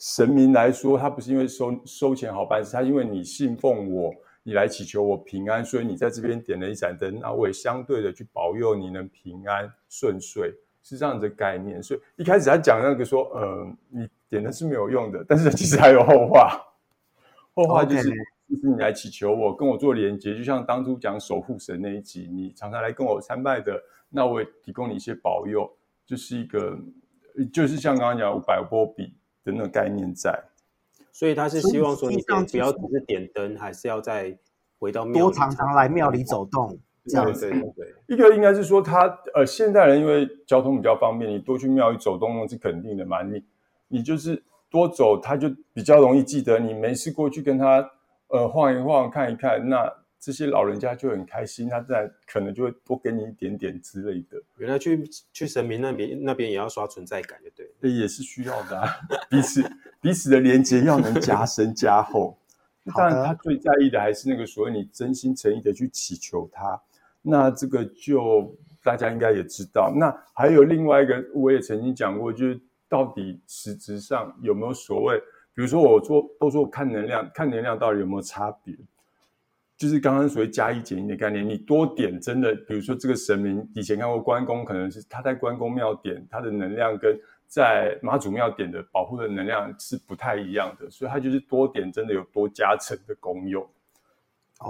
[0.00, 11.82] 神明来说，他不是因为收收钱好办事，他因为你信奉我，你来祈求我平安，所以你在这边点了一盏灯，那我也相对的去保佑你能平安顺遂，是这样的概念。
[11.82, 16.60] 所以一开始他讲那个说，呃，你点的是没有用的，但是其实还有后话。
[17.54, 18.08] 后话就是，
[18.48, 25.70] 就是你来祈求我，跟我做连接，就像当初讲守护神那一集，你常常来跟我参拜的，那我也提供你一些保佑，
[26.06, 26.78] 就是一个，
[27.52, 29.14] 就是像刚刚讲五百波比
[29.44, 30.42] 的那个概念在。
[31.12, 34.34] 所以他是希望说，你不要只是点灯，还是要再
[34.78, 37.50] 回到庙，多常常来庙里走动，这样子。
[37.76, 43.44] 对，一个应该是说，他呃，现代人因为交通比较方便，你多去庙宇走动是肯定的嘛，你
[43.88, 44.42] 你就是。
[44.72, 46.72] 多走，他就比较容易记得你。
[46.72, 47.86] 没事过去跟他，
[48.28, 49.86] 呃，晃一晃，看一看，那
[50.18, 54.42] 这些老人家就很开心，他在可能就会多给你一点点之类的。
[54.56, 57.90] 原来去去神明那边，那边也要刷存在感，对对？
[57.90, 58.82] 也是需要的，
[59.28, 59.62] 彼此
[60.00, 62.38] 彼此的连接要能加深加厚。
[62.96, 66.80] 当然，他最在意的还是那个所谓你真心诚意的去祈求他。
[67.22, 69.92] 那这个就大家应该也知道。
[69.96, 72.60] 那还有另外一个，我也曾经讲过，就是。
[72.92, 75.18] 到底实质上有没有所谓？
[75.54, 78.76] 比如说我做都说看能量，看能量到底有没有差别？
[79.78, 93.66] 就是刚刚所谓加一减一的概念，你多点真的，比如说这个神明以前看过关公，可能是他在关公庙点他的能量，跟在妈祖庙点的保护的能量是不太一样的，所以他就是多点真的有多加成的功用。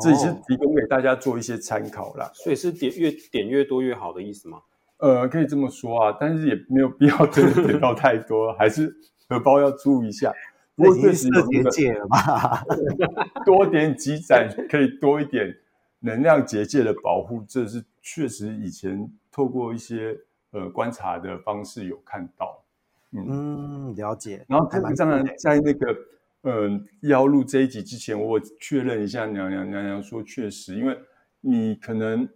[0.00, 2.30] 这也是提供给大家做一些参考啦。
[2.34, 4.60] 所以是点越点越多越好的意思吗？
[4.98, 8.94] 呃，可以这么说啊，但是也没有必要真的点到太多， 还是
[9.28, 10.32] 荷包要注意一下。
[10.74, 12.64] 不过确实有结界了吧？
[13.44, 15.54] 多点几盏可以多一点
[16.00, 20.16] 能量结界的保护，这是确实以前透过一些
[20.52, 22.62] 呃观察的方式有看到。
[23.10, 24.44] 嗯，了解。
[24.48, 25.94] 然后当然在那个
[26.42, 30.98] 嗯要录这一集之前，我确认一下娘娘娘娘说确实，因为
[31.40, 32.28] 你可能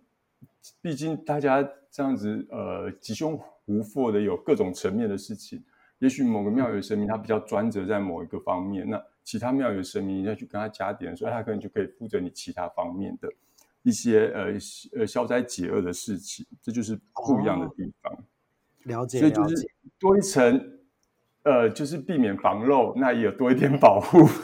[0.80, 1.68] 毕竟大家。
[1.88, 5.64] 这样子，呃，吉凶无祸的有各种层面的事情。
[5.98, 13.32] 也许某个庙宇神明他比较专责在某一个方面，那其他庙宇神明你要去跟他加点，所以他可能就可以负责你其他方面的。
[13.82, 14.52] 一些呃
[14.98, 18.14] 呃消灾解厄的事情，这就是不一样的地方。
[18.82, 20.75] 了解，所以就是多一层。
[21.46, 24.26] 呃，就是避免防漏，那也有多一点保护。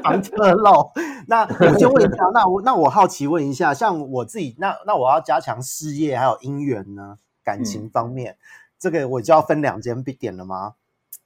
[0.00, 0.92] 防侧漏。
[1.26, 7.18] 那我先问一下，那我那我好奇问一下，像我自己，那那我要加强事业还有姻缘呢？
[7.42, 8.36] 感情方面，
[8.78, 10.74] 这个我就要分两间必点了吗？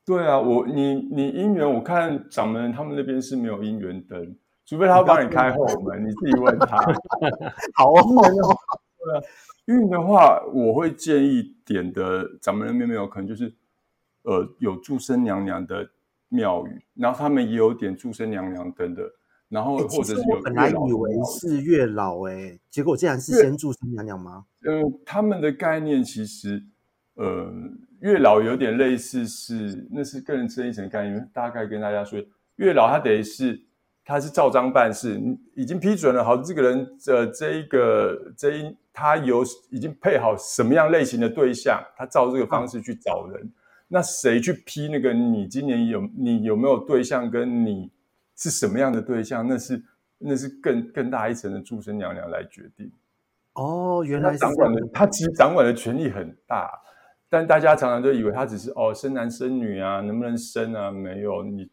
[0.06, 6.78] 对啊，我你你姻缘，我看掌门他们那边是没有姻缘灯，除非他帮你开后门，你自己问他。
[7.76, 8.02] 好哦。
[9.04, 9.20] 对啊。
[9.68, 13.52] 运的话，我会建议点的，咱们那边没有，可能就是，
[14.22, 15.86] 呃，有祝生娘娘的
[16.30, 19.02] 庙宇，然后他们也有点祝生娘娘灯的，
[19.50, 24.46] 然后或者是有本来以为是月老哎，结果竟然是先祝生娘娘吗？
[24.64, 26.62] 嗯，他们的概念其实，
[27.16, 27.52] 呃，
[28.00, 32.18] 月老有点类似是，那是个人生一层概念，大概跟大家说，
[32.56, 33.62] 月老他等于是。
[34.10, 35.20] 他是照章办事，
[35.54, 36.24] 已经批准了。
[36.24, 43.52] 好，这个人，呃，这一个，这一他有已经配好什么样类型的对象，他照这个方式去找人。
[43.86, 45.14] 那谁去批那个？
[45.14, 47.30] 你今年有你有没有对象？
[47.30, 47.92] 跟你
[48.34, 49.46] 是什么样的对象？
[49.46, 49.80] 那是
[50.18, 52.90] 那是更更大一层的诸生娘娘来决定。
[53.52, 56.68] 哦，原来掌管的他其实掌管的权力很大，
[57.28, 60.90] 但大家常常都以为他只是哦生男生女啊，能不能生啊？
[60.90, 61.70] 没有你。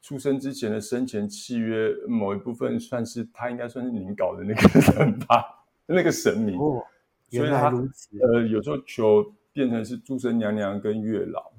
[0.00, 5.61] 出生之前的生前契约某一部分，算是他应该算是您搞的那个人吧，
[5.92, 6.58] 那个神明。
[6.58, 6.82] 哦，
[7.30, 8.08] 原来如此。
[8.20, 11.52] 呃，有时候求变成是诸神娘娘跟月老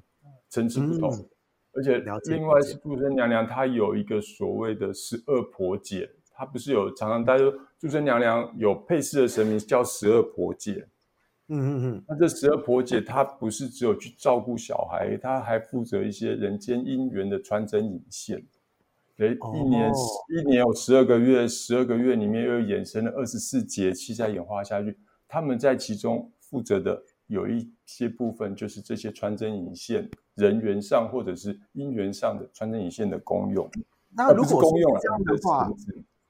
[0.50, 1.10] 层次不同，
[1.74, 10.88] 而且另外是诸神娘娘，她有一个所谓的十二婆姐，她不是有常常大家说诸神娘娘有配饰的神明叫十二婆姐。
[11.48, 18.44] 嗯嗯嗯，那这十二婆姐她不是只有去照顾小孩，她还负责一些人间姻缘的传真引线。
[19.18, 19.92] 哎，一年
[20.30, 24.98] 一年有十二个月，十二个月里面又衍生了二十四节气在演化下去。
[25.28, 33.70] 他们在其中负责的有一些部分，就是这些穿针引线人员上或者是姻缘上的穿针引线的功用。
[34.16, 35.70] 那如果是这样的话，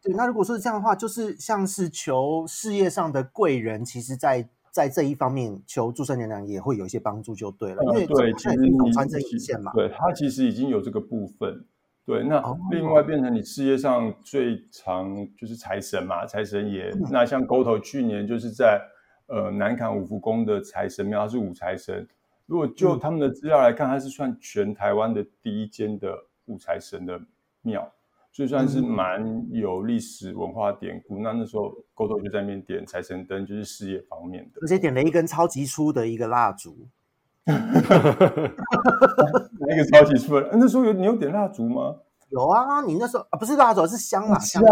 [0.02, 7.82] 对，那如果说是这样的话，就是像是求事业上的贵人，其实，在在这一方面求祝生娘娘也会有一些帮助，就对了。
[7.84, 11.66] 因为对，其实你穿针引线嘛，对，它其实已经有这个部分。
[12.06, 16.92] 对，那另外变成你事业上最长就是财神嘛，财神爷。
[17.12, 18.82] 那像沟头去年就是在
[19.28, 22.08] 呃南坎五福宫的财神庙，他是五财神。
[22.46, 26.14] 如果就他们的资料来看，他是算全台湾的第一间的
[26.46, 27.20] 五财神的
[27.62, 27.90] 庙。
[28.36, 31.20] 所以算是蛮有历史文化典故。
[31.20, 34.60] 那那时候沟头就在那边点财神灯，就是事业方面的。
[34.64, 36.76] 而且点了一根超级粗的一个蜡烛。
[39.60, 40.40] 哪一个超级粗？
[40.54, 41.98] 那时候有你有点蜡烛吗？
[42.30, 44.64] 有啊，你那时候啊不是蜡烛，是香啊香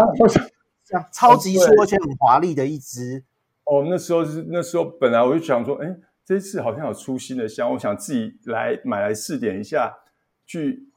[0.84, 3.24] 香，超级粗而且很华丽的一支。
[3.64, 9.98] 哦，那时候是那时候本来我就想说，哎，这次好像有出新的香，我想自己来买来试点一下。
[10.44, 10.88] 去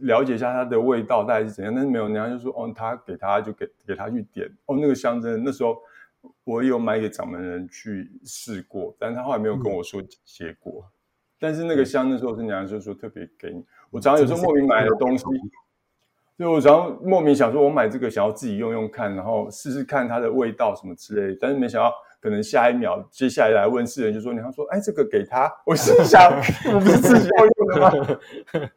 [0.00, 5.76] 了解一下它的味道大概是怎样，但是没有，人家就说哦，他给他就给给他去点哦，那个香真的那时候
[6.44, 10.84] 我有买给掌门人去试过，但是他后来没有跟我说结果。
[11.40, 15.24] 但是那个香那时候是娘就说特别给你，我常常有时候莫名买的东西，
[16.38, 26.30] 就我常常莫名想说我买这个想要自己用用看，然后试试看它的味道什么之类，但是没想到可能下一秒接下来来问世人就说，你要说哎这个给他，我心想
[26.72, 28.70] 我不是自己要用的吗？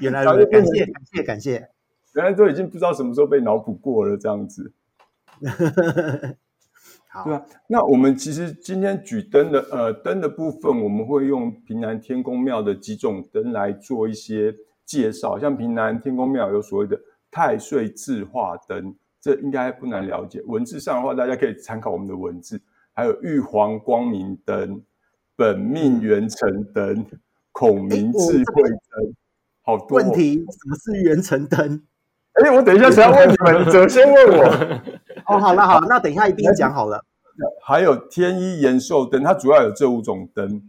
[0.00, 1.68] 原来感谢感谢感谢，
[2.14, 4.72] 原来都已经不知道什么时候被脑补过了这样子。
[7.18, 14.54] 好，对啊，那我们其实今天举灯的呃灯的部分，我们会用平南天宫庙的几种灯来做一些
[14.84, 15.38] 介绍。
[15.38, 17.00] 像平南天宫庙有所谓的
[17.30, 20.40] 太岁字化灯，这应该不难了解。
[20.46, 22.60] 文字上的话，大家可以参考我们的文字。
[22.94, 24.82] 还有玉皇光明灯、
[25.36, 27.06] 本命元辰灯、
[27.52, 29.14] 孔明智慧灯。
[29.62, 31.82] 好多问题什么是元辰灯？
[32.44, 34.44] 哎，我等一下想要问你们，你怎么先问我？
[35.26, 37.04] 哦，好了好，那等一下一并讲好了。
[37.62, 40.62] 还有天一延寿灯，它主要有这五种灯，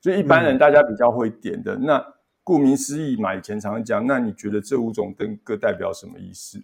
[0.00, 1.76] 所以一般人大家比较会点的。
[1.76, 2.04] 那
[2.42, 6.62] 顾名思义嘛，以前常常讲，那你觉得这五种灯各代表什么意思？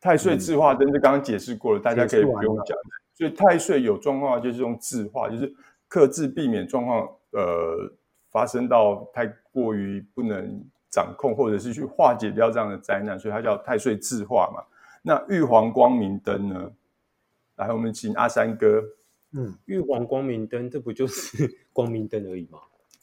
[0.00, 2.76] 太岁字化灯，就刚刚解释过了，大家可以不用讲。
[3.14, 5.52] 所以太岁有状况就是用字化，就是
[5.88, 7.92] 克制避免状况，呃。
[8.30, 10.62] 发生到太过于不能
[10.98, 14.64] 掌控，或者是去化解掉这样的灾难，所以它叫太岁自化嘛。
[15.02, 16.72] 那玉皇光明灯呢？
[17.54, 18.82] 来，我们请阿三哥。
[19.32, 22.58] 嗯，玉皇光明灯，这不就是 光明灯而已吗？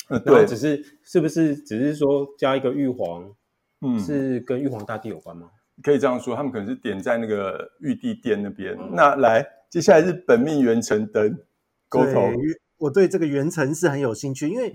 [0.10, 3.34] 呃，对，只是是不是只是说加一个玉皇？
[3.80, 5.50] 嗯，是跟玉皇大帝有关吗？
[5.82, 8.78] 可以这样说，他们可能是点在那个玉帝殿那边。
[8.92, 11.38] 那来，接下来是本命元辰灯，
[11.88, 12.14] 沟头。
[12.14, 12.36] 对，
[12.78, 14.74] 我对这个元辰是很有兴趣，因为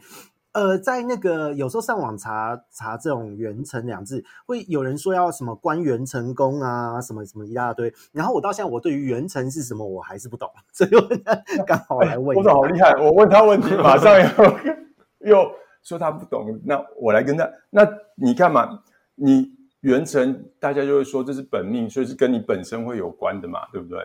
[0.52, 7.92] 呃，在那个有时候上网查查这种元辰两字，会有人说要什么关元成功啊，什么什么一大堆。
[8.12, 12.48] 然后我到现在我对于元辰是什么我还是不懂，所以我刚好来问一下。
[12.50, 16.60] 沟头好厉害，我问他问题，马上又又说他不懂。
[16.64, 17.86] 那我来跟他，那
[18.16, 18.82] 你看嘛，
[19.14, 23.98] 你元辰大家就会说这是本命，所以是跟你本身会有关的嘛，对不对？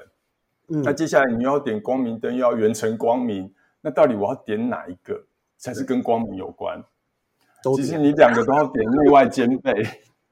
[0.67, 5.23] 嗯那接下来你要点光明灯，又要元辰光明，那到底我要点哪一个
[5.57, 6.83] 才是跟光明有关？
[7.75, 9.71] 其实你两个都要点，内外兼备。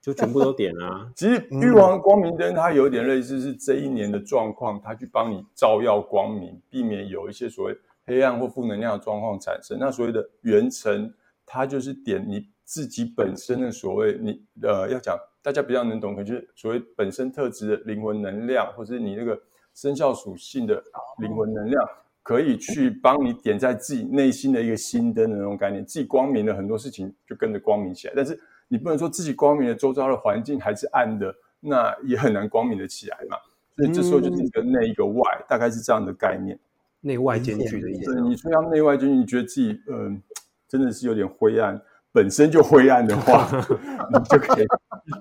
[0.03, 1.09] 就全部都点啊。
[1.15, 9.77] 其实玉皇光明灯它有点类似是这一年的状况，它去帮你照耀光明，避免有一些所谓黑暗或负能量的状况产生。
[9.79, 11.13] 那所谓的元辰，
[11.45, 19.41] 它就是点你自己本身的所谓你呃要讲大家比较能懂，可能就是所谓本身特质的灵魂能量，或者是你那个
[19.73, 20.83] 生肖属性的
[21.19, 21.81] 灵魂能量。
[22.23, 28.13] 可以去帮你点在自己内心的一个心灯的那种概念，自己光明了很多事情就跟着光明起来。
[28.15, 33.37] 但是你不能说自己光明了，周遭的环境还是暗的，那也很难光明的起来嘛。
[33.75, 36.57] 所以这时候就是一个内一个外，大概是这样的概念。
[37.01, 38.21] 内外兼具的意思对，。
[38.21, 40.21] 你说要内外兼具，你觉得自己嗯、
[40.69, 41.81] 真的是有点灰暗，
[42.13, 43.45] 本身就灰暗的话，
[44.13, 44.65] 你就可以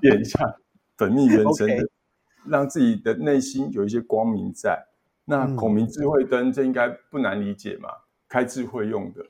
[0.00, 0.38] 点一下
[0.96, 1.88] 本命元辰的
[2.46, 4.78] 让自己的内心有一些光明在。
[5.24, 7.88] 那嗯孔明智慧灯，这应该不难理解嘛？
[8.28, 9.24] 开智慧用的，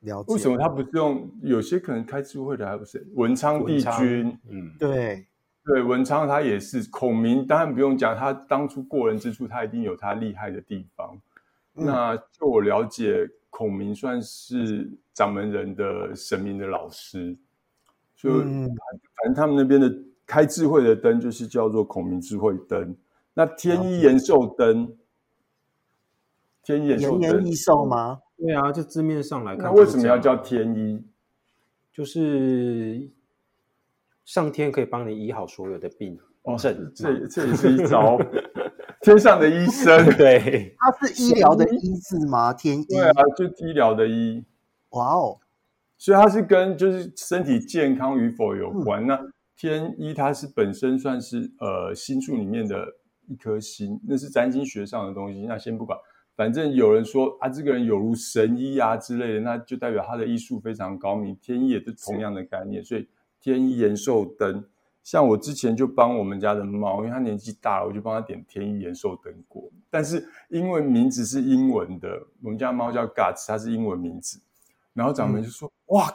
[0.00, 0.32] 了解。
[0.32, 1.30] 为什么他不是用？
[1.42, 5.26] 有些可能开智慧的还不是文昌帝君，嗯，对，
[5.64, 11.18] 对，文昌他也是孔明，当然不用讲，他当初过人之处，他一定有他厉害的地方。
[11.74, 17.36] 嗯那就我了解，孔明算是掌门人的神明的老师，
[18.16, 19.92] 就嗯反正他们那边的
[20.26, 22.94] 开智慧的灯就是叫做孔明智慧灯。
[23.34, 24.92] 那天一延寿灯，
[26.78, 27.84] 延延年益寿？
[27.84, 28.20] 吗？
[28.36, 30.36] 对啊，就字面上来看，那为什么要叫？
[30.36, 31.04] 天医？
[31.92, 33.10] 就是
[34.24, 36.90] 上天可以帮你医好所有的病哦，症。
[36.94, 38.16] 这这也是一招，
[39.02, 40.06] 天上的医生。
[40.16, 42.52] 对，它是医疗的医字吗？
[42.54, 42.84] 天医。
[42.84, 44.42] 对啊，就医疗的医。
[44.90, 45.38] 哇哦，
[45.98, 49.06] 所以它是跟就是身体健康与否有嗯关。
[49.06, 49.20] 那
[49.56, 52.86] 天医它是本身算是呃星宿里面的
[53.26, 55.44] 一颗星，那是占星学上的东西。
[55.46, 55.98] 那先不管，
[56.40, 61.36] 反正有人说啊，这个人有如神医啊之类的，那就代表他的医术非常高明。
[61.36, 63.06] 天医也是同样的概念，所以
[63.42, 64.64] 天医延寿灯。
[65.02, 69.70] 像我之前就帮我们家的猫，因为它年纪大了，我就帮它点天医延寿灯过。
[69.90, 72.08] 但是因为名字是英文的，
[72.42, 74.40] 我们家猫叫 Guts，它是英文名字。
[74.94, 76.10] 然后掌门就说：“哇，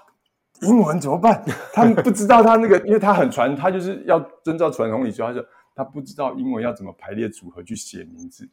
[0.64, 1.46] 英文怎么办？
[1.72, 5.46] 他们不知道他那个，因为他很传，他就是要遵照传统礼俗，他就
[5.76, 8.50] 他不知道英文要怎么排列组合去写名字，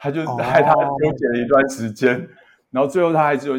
[0.00, 2.28] 他就哦害他纠结了一段时间。
[2.70, 3.58] 然后最后他还是有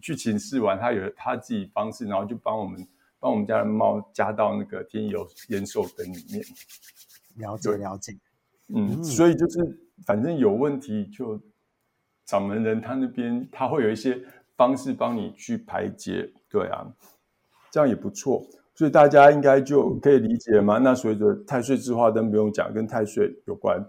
[0.00, 2.86] 去请示完，他有他自己方式，然后就帮我们
[3.18, 6.44] 帮我们家的猫加到那个天有延寿灯里面。
[7.36, 8.12] 了解了解。
[8.68, 9.58] 嗯，嗯所以就是
[10.04, 11.40] 反正有问题就
[12.26, 14.20] 掌门人他那边他会有一些
[14.56, 16.86] 方式帮你去排解，对啊，
[17.70, 18.46] 这样也不错。
[18.74, 20.76] 所以大家应该就可以理解嘛。
[20.78, 23.82] 那随着太岁之化灯不用讲，跟太岁有关。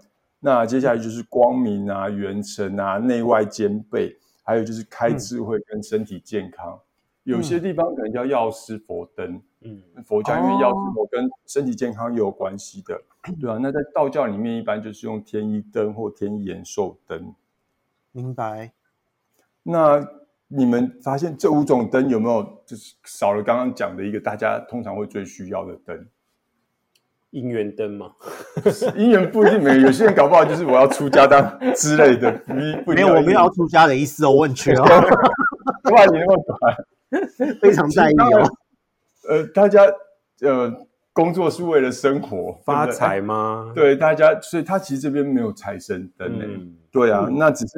[0.44, 6.76] 那接下来就是光明啊、元神啊、内外兼备，还有就是开智慧跟身体健康。
[7.22, 13.00] 有些地方可能叫药师佛灯，嗯，佛教因为药师佛跟身体健康也有关系的，
[13.40, 13.56] 对啊。
[13.62, 17.32] 那在道教里面，一般就是用天一灯或天一延寿灯。
[18.10, 18.72] 明白。
[19.62, 20.04] 那
[20.48, 26.04] 你们发现这五种灯有没有就是少了刚刚讲的一个大家通常会最需要的灯？
[27.32, 28.12] 姻缘灯嘛，
[28.96, 34.84] 姻缘不一定没有，有些人搞不好就是我要出家当 之类的，不一不一没有，定我没有要出家的意思哦，我很缺哦，
[35.92, 38.50] 哇，你那么短，非常在意哦。
[39.28, 39.82] 呃，大家
[40.40, 40.70] 呃
[41.12, 43.72] 工作是为了生活发财吗？
[43.74, 47.72] 对大家，所以他其实这边没有财神灯诶、嗯，对啊，那只是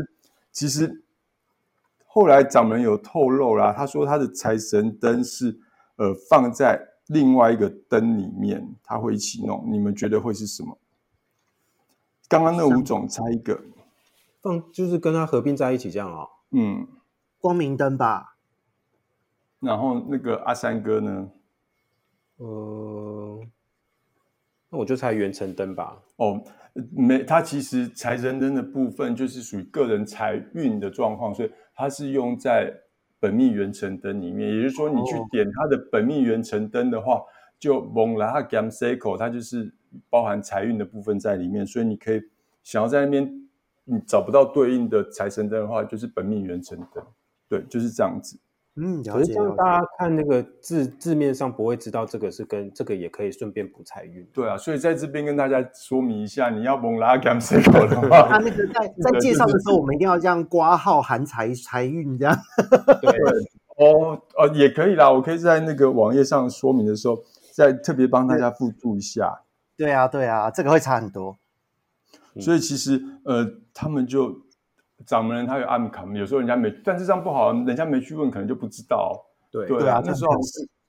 [0.51, 1.03] 其实
[2.07, 5.57] 后来掌门有透露啦，他说他的财神灯是
[5.97, 9.65] 呃放在另外一个灯里面，他会一起弄。
[9.71, 10.79] 你们觉得会是什么？
[12.29, 13.61] 刚刚那五种猜一个，
[14.41, 16.29] 放就是跟它合并在一起这样哦。
[16.51, 16.89] 嗯，
[17.39, 18.37] 光明灯吧，
[19.61, 21.31] 然后那个阿三哥呢？
[22.39, 23.47] 呃，
[24.71, 26.03] 那我就猜元辰灯吧。
[26.17, 26.43] 哦，
[26.91, 32.73] 没，它其实财神灯的部分就是属于个人财运的状况，所以它是用在
[33.25, 34.55] 本命元辰灯里面。
[34.55, 37.23] 也就是说，你去哦点它的本命元辰灯的话，
[37.59, 39.73] 就蒙拉哈 gam c 口，它就是
[40.11, 42.21] 包含财运的部分在里面，所以你可以
[42.63, 43.49] 想要在那边
[43.85, 47.03] 你找不到对应的财神灯的话，就是本命元辰灯，
[47.49, 48.39] 对，就是这样子。
[48.77, 49.13] 嗯，了解。
[49.13, 54.27] 可是这样大家看那个字字面上不会知道这个是跟这个也可以顺便补财运。
[54.33, 62.37] 对啊，所以在这边跟大家说明一下，你要蒙拉 gam c 的话，他那个在 在介绍的时候，我们一定要这样挂号含财财运这样。
[63.01, 63.11] 对，
[63.77, 67.17] 哦哦，也可以啦，我可以在那个网页上说明的时候，
[67.55, 69.43] 再特别帮大家附注一下。
[69.77, 71.37] 对啊，对啊，这个会差很多。
[72.41, 74.44] 所以其实呃，他们就。
[75.07, 79.25] 掌门人他有暗卡，有时候人家没，但是这样不好，人家没去问，可能就不知道。
[79.51, 80.33] 对对啊，那时候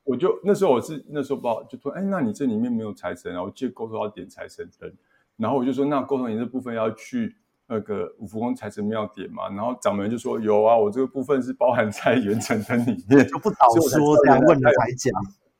[0.04, 3.44] 我就那时候我是那时候不好，就说哎，那你这里面没有财神啊？
[3.44, 4.92] 我记得沟通要点财神灯，
[5.38, 7.36] 然后我就说那沟通你这部分要去
[7.68, 9.50] 那个五福宫财神庙点嘛。
[9.50, 15.14] 然后掌门人就说有啊，我这个部分是包含在元辰灯里面，就不早说这样问了才讲。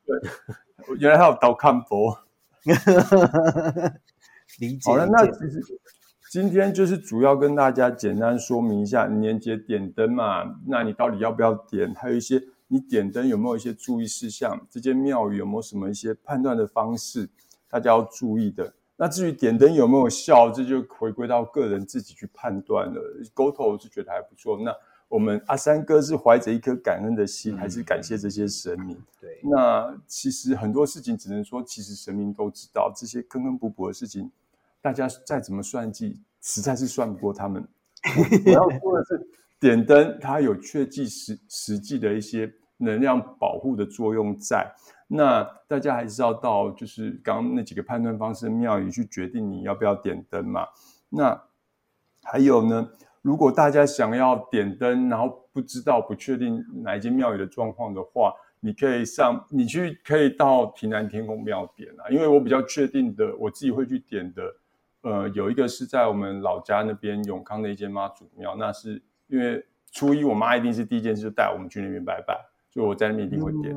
[0.04, 2.18] 对，原来他有倒看佛。
[4.58, 4.90] 理解。
[4.90, 5.60] 好了，那其实。
[6.36, 11.94] 今天就是主要跟大家简单说明一下年节点灯嘛，那你到底要不要点？
[11.94, 14.60] 还有一些你点灯有没有一些注意事项？
[14.68, 17.26] 这间庙宇有没有什么一些判断的方式，
[17.70, 18.70] 大家要注意的？
[18.96, 23.00] 那至于点灯有没有效，这就回归到个人自己去判断了。
[23.32, 24.70] 沟头是觉得还不错，那
[25.08, 28.94] 我们阿三哥是怀着一颗感恩的心，还是感谢这些神明？
[29.18, 34.30] 对，那其实很多事情只能说，其实神明都知道这些坑坑补补的事情。
[34.82, 37.66] 大家再怎么算计，实在是算不过他们。
[38.46, 39.28] 我要说的是，
[39.58, 44.72] 点灯它有确计实实际的一些能量保护的作用在。
[45.08, 50.64] 那大家还是要到就是刚刚那几个判断方式的庙宇去决定你要不要点灯嘛。
[51.08, 51.36] 那
[52.22, 52.88] 还有呢，
[53.22, 64.42] 如果大家想要点灯，然后不知道不确定哪一间庙宇的状况的话，你可以上你去可以到平南天宫庙点啊，因为我比较确定的，我自己会去点的。
[65.06, 72.36] 呃，有一个是在我们老家那边永康的一间妈祖庙，那是因为初一我妈一定是第一件事就带我们去那边拜拜，
[72.70, 73.72] 所以我在那边一定会点。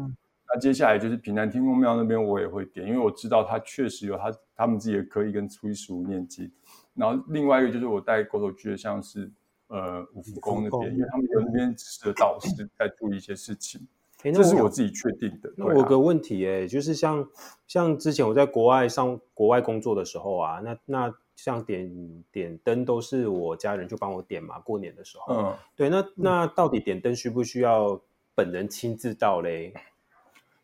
[0.51, 6.51] 那接下来就是平南天公庙那边我也会点，因为我知道他确实有他他们自己的科以跟初一十五念经。
[6.95, 9.31] 然后另外一个就是我带狗头去的，像是
[9.67, 13.87] 呃五福宫那边，因为他们有那边的导师 在注意一些事情。
[14.21, 15.49] 这是我自己确定的。
[15.55, 17.25] 那我有个问题，哎，就是像
[17.67, 21.89] 像之前我在国外上国外工作的时候啊，那那像点
[22.29, 25.33] 点灯都是我家人就帮我点嘛，过年的时候。
[25.33, 28.01] 嗯，对，那那到底点灯需不需要
[28.35, 29.73] 本人亲自到嘞？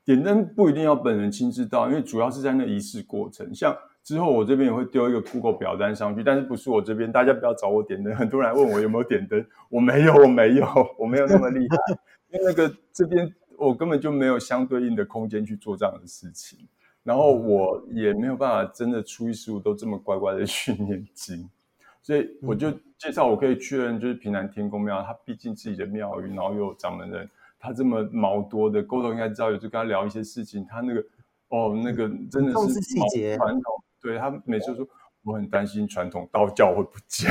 [0.03, 3.55] 点灯不一定要本人亲自到，因为主要是在那仪式过程。
[3.55, 8.13] 像之后我这边也会丢一个 Google 表单上去，但是不是我这边，大家不要找我点灯。
[8.13, 10.67] 很多人问我有没有点灯，我没有，我没有，
[10.99, 11.77] 我没有那么厉害，
[12.29, 13.33] 因为那个这边。
[13.57, 16.59] 我根本就没有相对应的空间去做这样的事情，
[17.03, 21.49] 然后我也没有办法真的初一十五都这么乖乖的 去念经，
[22.01, 27.29] 所以我就介绍我可以确认，就是平南天宫庙，它毕竟自己的庙宇，然后又有掌门人，
[27.59, 31.05] 他这么毛多的沟通应该知道，有就跟他聊一些事情，他那个
[31.49, 33.63] 哦那个真的是细节传统，
[34.01, 34.87] 对他每次说
[35.23, 37.29] 我很担心传统道教会不见。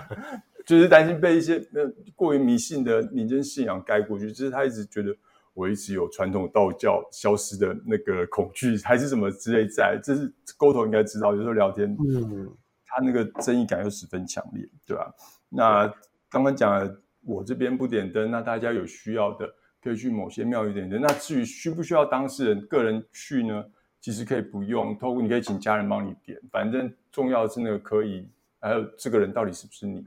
[0.66, 5.16] 就是担心被一些呃过于迷信的民间信仰盖过去，就是他一直觉得。
[5.58, 11.34] 我一直有传统道教消失的那个恐惧， 还是什么之类在，这是沟通应该知道。
[11.34, 12.48] 有时候聊天，嗯，
[12.86, 15.12] 他那个正义感又十分强烈，对吧？
[15.48, 15.92] 那
[16.30, 19.52] 刚刚讲了，我这边不点灯，那大家有需要的
[19.82, 21.00] 可以去某些庙宇点灯。
[21.00, 23.64] 那至于需不需要当事人个人去呢？
[24.00, 28.28] 其实可以不用，透过你可以请家人帮你点，反正重要的是那个可以，
[28.60, 30.06] 还有这个人到底是不是你？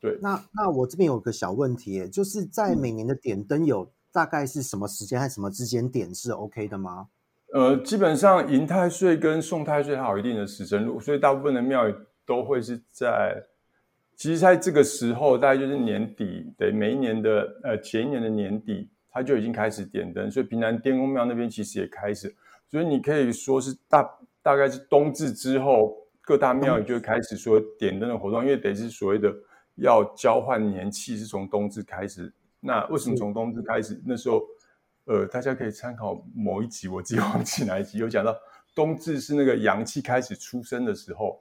[0.00, 0.18] 对。
[0.20, 3.88] 那那我这边有个小问题，就是在每年的点灯有。
[4.12, 7.08] 大概是什么时间和什么之间点是 OK 的吗？
[7.52, 11.94] 呃，基本上迎太岁跟送太岁还有一定的时辰，所以大部分的庙宇
[12.26, 13.42] 都会是在，
[14.16, 22.34] 其实在这个时候，大概就是年底，对，每一年的呃前一年的年底，它就已经开始点灯，所以平南天公庙那边其实也开始，
[22.70, 29.34] 所以你可以说是大大概是冬至之后，各大庙宇就开始说点灯的活动，因为得是所谓的
[29.76, 32.30] 要交换年气，是从冬至开始。
[32.60, 34.00] 那为什么从冬至开始？
[34.04, 34.42] 那时候，
[35.04, 38.36] 呃，大家可以参考某一集，我自己忘记哪一集，有讲到
[38.74, 41.40] 冬至是那个阳气开始出生的时候，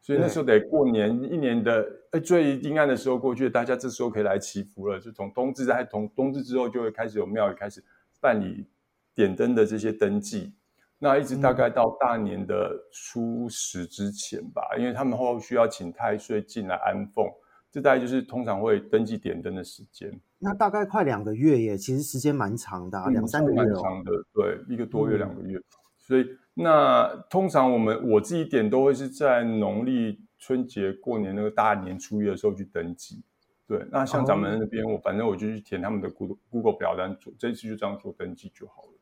[0.00, 5.00] 所以那时候得过年一年的呃最阴暗的时候过去，大家这时候可以来祈福了。
[5.00, 7.82] 就从冬至在从冬至之后，就会开始有庙宇开始
[8.20, 8.66] 办理
[9.14, 10.54] 点灯的这些登记，
[10.98, 17.26] 那一直大概到大年的初十之前吧，因为他们后续要请太岁进来安奉。
[17.74, 20.20] 这大概就是通常会登记点灯的时间。
[20.38, 23.56] 那大概快两个月耶，其实时间蛮长的，两三个月。
[23.56, 25.60] 蛮长的，对，一个多月、两个月。
[25.98, 33.24] 所以那通常我们我自己点都会是在农历春节过年那个大年初一的时候去登记。
[33.66, 38.92] 对，那像咱们那边，我反正我就去填他们的 Google Google 表单做，这次就这样做登记就好了。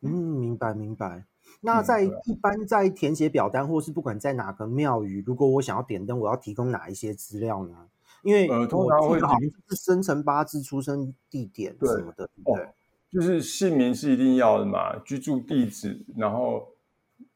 [0.00, 1.26] 嗯，明白明白。
[1.60, 7.88] 那在一般在填写表单，或是不管在哪个庙宇，如果我想要点灯，我要提供哪一些资料呢？
[8.24, 12.28] 因为呃，通常会好像是生辰八字、出生地点什么的。
[12.44, 12.68] 对，
[13.10, 16.66] 就是姓名是一定要的嘛，居住地址，然后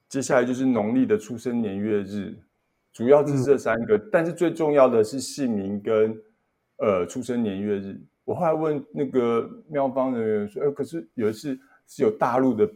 [0.09, 2.37] 接下来就是农历的出生年月日，
[2.93, 3.99] 主要是这三个。
[4.11, 6.21] 但是最重要的是姓名跟
[6.79, 8.01] 呃出生年月日。
[8.25, 12.69] 我后来问那个庙方人员说，哎，可是有一次是有大陆的。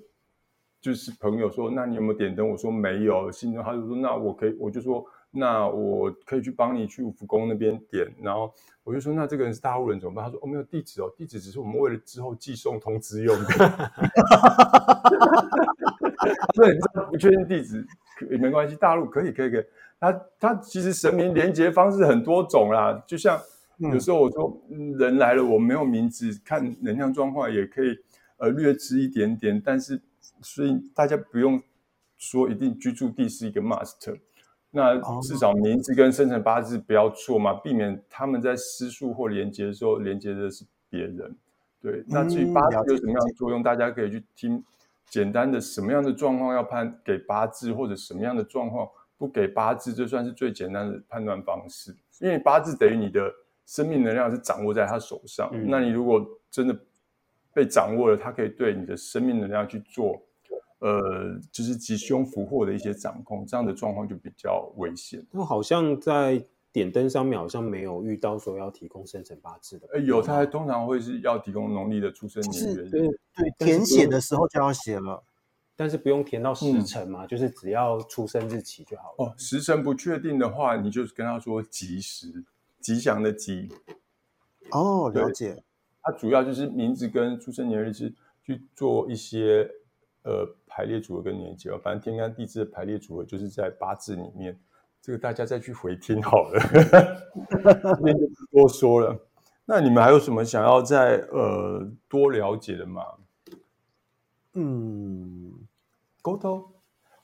[0.83, 2.51] 就是朋友说，那你有没有点灯？
[2.51, 3.31] 我说没有。
[3.31, 8.07] 心中他就说，那我可以，我就说，那我可以去帮你去五福宫那边点。
[8.23, 8.53] 然后
[8.85, 10.25] 我就说，那这个人是大陆人怎么办？
[10.25, 13.47] 他说，哦，没有地址哦，地址只是我们为了之后寄送通知用的。
[16.55, 16.79] 对，
[17.11, 17.85] 不确定地址
[18.31, 19.65] 也没关系，大陆可以，可以，可以。
[19.99, 23.41] 他他其实神明连接方式很多种啦，就像
[23.79, 24.63] 有时候我说
[24.99, 27.99] 人来了，我没有名字，看能量状况也可以
[28.37, 30.01] 呃略知一点点，但是。
[30.41, 31.63] 所以大家不用
[32.17, 34.19] 说一定居住地是一个 must，
[34.75, 41.37] 那至少名字跟生辰八字不要错嘛，避免他们在施术或连接的时候连接的是别人。
[41.79, 44.65] 对，那至于八字有什么样的作用，大家可以去听
[45.11, 51.95] 简单的什么样的状况要判给八字，或者什么样的状况不给八字，这算是最简单的判断方式。
[52.21, 53.31] 因为八字等于你的
[53.67, 56.75] 生命能量是掌握在他手上，那你如果真的
[57.53, 60.23] 被掌握了，他可以对你的生命能量去做。
[60.83, 65.25] 呃，就是吉凶福祸的一些掌控，这样的状况就比较危险。
[65.31, 69.87] 那好像在点灯上面好像没有遇到说要提供生辰八字的。
[69.93, 72.91] 呃，有，他还通常会是要提供农历的出生年月日。
[72.91, 75.23] 对对，填写的时候就要写了，
[75.77, 79.15] 但是不用填到时辰嘛，就是只要出生日期就好了。
[79.19, 82.45] 哦，时辰不确定的话，你就跟他说吉时，
[82.81, 83.69] 吉祥的吉。
[84.73, 85.63] 哦，了解。
[86.03, 88.13] 它主要就是名字跟出生年月日
[88.43, 89.71] 去做一些。
[90.25, 94.59] 呃，排列组合跟连接哦，反正天干地支的排列组合就是在八字里面，
[95.01, 96.61] 这个大家再去回听好了，
[97.97, 99.19] 今天就不多说了。
[99.65, 103.03] 那你们还有什么想要再呃多了解的吗？
[104.55, 105.53] 嗯，
[106.21, 106.65] 沟通，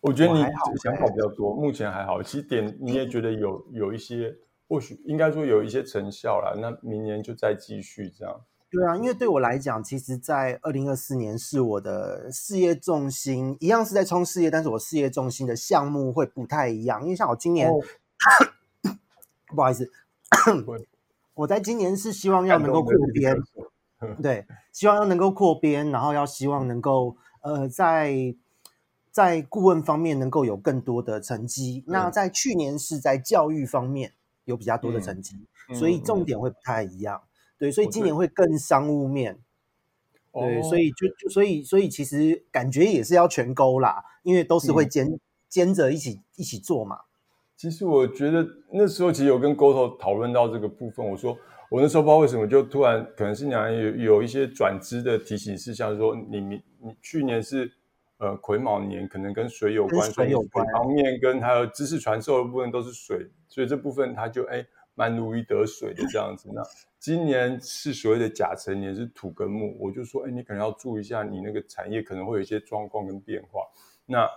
[0.01, 0.41] 我觉得你
[0.83, 2.23] 想法比较多，目前还好。
[2.23, 4.37] 其实点你也觉得有有一些，
[4.69, 6.57] 或许应该说有一些成效了。
[6.61, 8.41] 那明年就再继续这样。
[8.71, 17.03] 对啊，因为对我来讲，其实，在二零二四年是我的事业重心，一样是在冲事业，但是我事业重心的项目会不太一样。
[17.03, 17.71] 因为像我今年，
[19.49, 19.91] 不好意思，
[21.33, 23.35] 我在今年是希望要能够扩编，
[24.21, 28.35] 对，希望要能够扩编，然后要希望能够呃，在
[29.11, 31.83] 在顾问方面能够有更多的成绩。
[31.87, 34.13] 那在去年是在教育方面
[34.45, 37.23] 有比较多的成绩，所以重点会不太一样。
[37.59, 39.37] 对，所以今年会更商务面，
[40.33, 47.01] 对，所以就就所以所以其实感觉也是要全勾啦，因为都是会兼兼着一起一起做嘛。
[47.57, 51.37] 其实我觉得那时候其实有跟沟头讨论到这个部分，我说
[51.69, 57.73] 我那时候不知道为什么就突然可能是娘有有一些转资的提醒事项，说你你你去年是
[58.19, 64.65] 呃癸卯年，可能跟水有关，水有关方面跟还有知识传授的部分都是水，所以这部分他就哎。
[64.95, 66.61] 蛮如鱼得水的这样子，那
[66.99, 73.61] 今年是所谓的甲辰年，是土跟木，我就说，哎，你可能要注意一下，你那个产业可能会有一些状况跟变化。
[74.05, 74.29] 那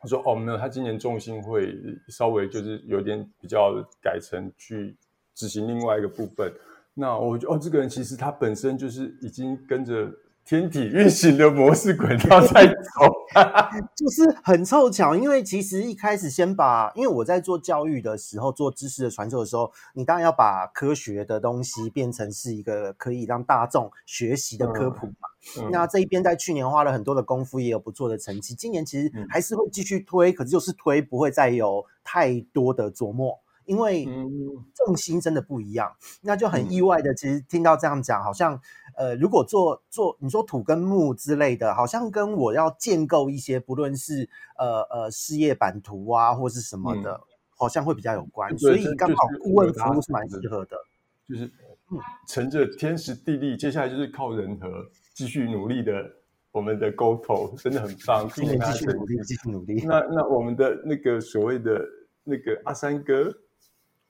[0.00, 1.74] 他说，哦，没有，他今年重心会
[2.08, 4.96] 稍微就是有点比较改成去
[5.34, 6.52] 执行另外一个部分。
[6.94, 10.12] 那我觉，哦，这个人其实他本身就是已经跟着。
[10.44, 12.74] 天体运行的模式轨道在走，
[13.96, 15.16] 就是很凑巧。
[15.16, 25.68] 因为其实一开始先把，因为我在做教育的时候，做知识的传授的时候，你当然要把科学的东西变成是一个可以让大众学习的科普嘛。
[25.70, 28.54] 那这一边在去年花了很多的功夫，也有不错的成绩。
[28.54, 34.04] 今年其实还是会继续推，可是就是推不会再有太多的琢磨，因为
[34.74, 35.94] 重心真的不一样。
[36.22, 38.60] 那就很意外的，其实听到这样讲，好像。
[38.96, 47.20] 呃，如果做做你说土跟木之类的，好像跟我要建构一些，不论是呃呃事业版图啊，或是什么的，
[47.56, 48.56] 好像会比较有关。
[48.56, 50.76] 所以刚好顾问服务是蛮适合的。
[51.28, 51.50] 就是
[52.28, 54.68] 乘着天时地利，接下来就是靠人和
[55.12, 56.08] 继续努力的，
[56.52, 58.30] 我们的沟通真的很棒。
[58.30, 59.82] 继续努力，继续努力。
[59.84, 61.84] 那那我们的那个所谓的
[62.22, 63.34] 那个阿三哥。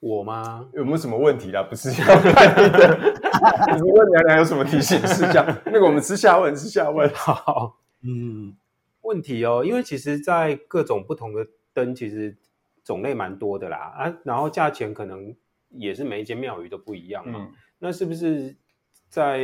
[0.04, 0.68] 我吗？
[0.74, 1.62] 有没有什么问题啦？
[1.62, 2.98] 不是要看的，
[3.74, 5.46] 你问娘娘有什么提醒事项？
[5.64, 7.08] 那个我们私下问，私下问。
[7.14, 8.54] 好，嗯，
[9.00, 12.36] 问题哦，因为其实，在各种不同的灯，其实
[12.84, 15.34] 种类蛮多的啦啊，然后价钱可能
[15.70, 17.38] 也是每一间庙宇都不一样嘛。
[17.40, 18.54] 嗯，那是不是
[19.08, 19.40] 在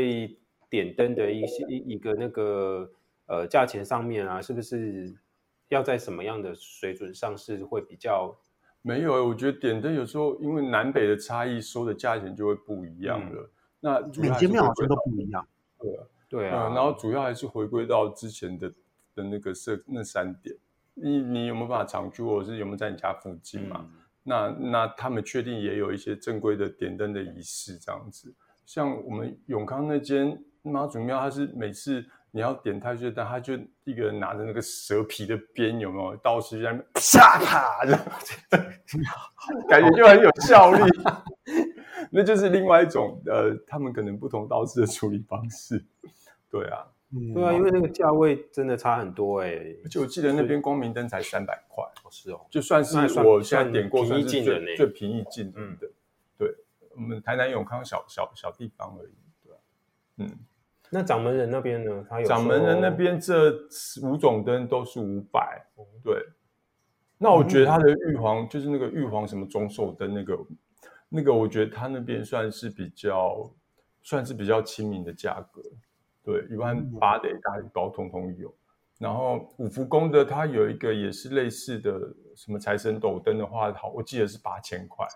[0.69, 2.91] 点灯的一些一一个那个
[3.29, 5.11] 呃价钱上面啊，是不是
[5.69, 8.37] 要在什么样的水准上是会比较？
[8.83, 13.51] 没有，我觉得点灯有时候因为南北的差异，收的价钱就会不一样了。
[13.81, 15.47] 那主每间庙好像都不一样。
[15.79, 16.05] 对啊。
[16.29, 18.73] 对啊，嗯，然后主要还是回归到之前的
[19.15, 20.55] 的那个设那三点，
[20.95, 23.81] 你你有没有办法常去，或者是有没有在你家附近嘛？
[23.81, 28.33] 嗯那那他们确定也有一些正规的点灯的仪式这样子，
[28.67, 33.55] 像我们永康那间妈祖庙，它是每次你要点太岁但，他就
[33.85, 36.17] 一个人拿着那个蛇皮的鞭，有没有？
[36.19, 37.99] 道士就在那边啪啪的，
[39.69, 40.83] 感觉就很有效率。
[42.11, 45.85] 那就是另外一种呃，他们可能不同道士的处理方式。
[46.51, 49.51] 对啊，嗯对啊，因为那个价位真的差很多哎、
[49.85, 55.91] 而且我记得那边光明灯才三百块，是哦，就算是我现在点过，算算是最最平易近人嗯的。
[56.39, 56.55] 对，
[56.97, 59.13] 我们台南永康小小小地方而已。
[59.45, 59.59] 对啊，
[60.17, 60.31] 嗯，
[60.91, 62.05] 那掌门人那边呢？
[62.09, 63.53] 他有掌门人那边这
[64.03, 65.65] 五种灯都是五百。
[66.03, 66.25] 对，
[67.17, 70.39] 那我觉得他的玉皇就是那个玉皇什么中寿灯那个
[71.09, 73.51] 那个，我觉得他那边算是比较
[74.03, 75.63] 算是比较亲民的价格。
[76.23, 78.55] 对，一万八的大礼包通通有。
[78.99, 81.99] 然后五福宫的它有一个也是类似的
[82.37, 85.07] 什么财神斗灯的话，好，我记得是八千块。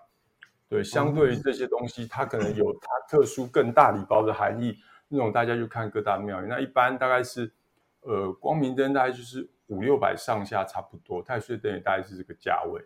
[0.69, 4.75] 对，相对于这些东西，它可能有它特殊更大礼包的含义，
[5.09, 6.47] 那种大家就看各大庙宇。
[6.47, 7.53] 那一般大概是
[8.01, 12.85] 呃光明灯大概就是五六百上下差不多，太岁灯也大概是这个价位。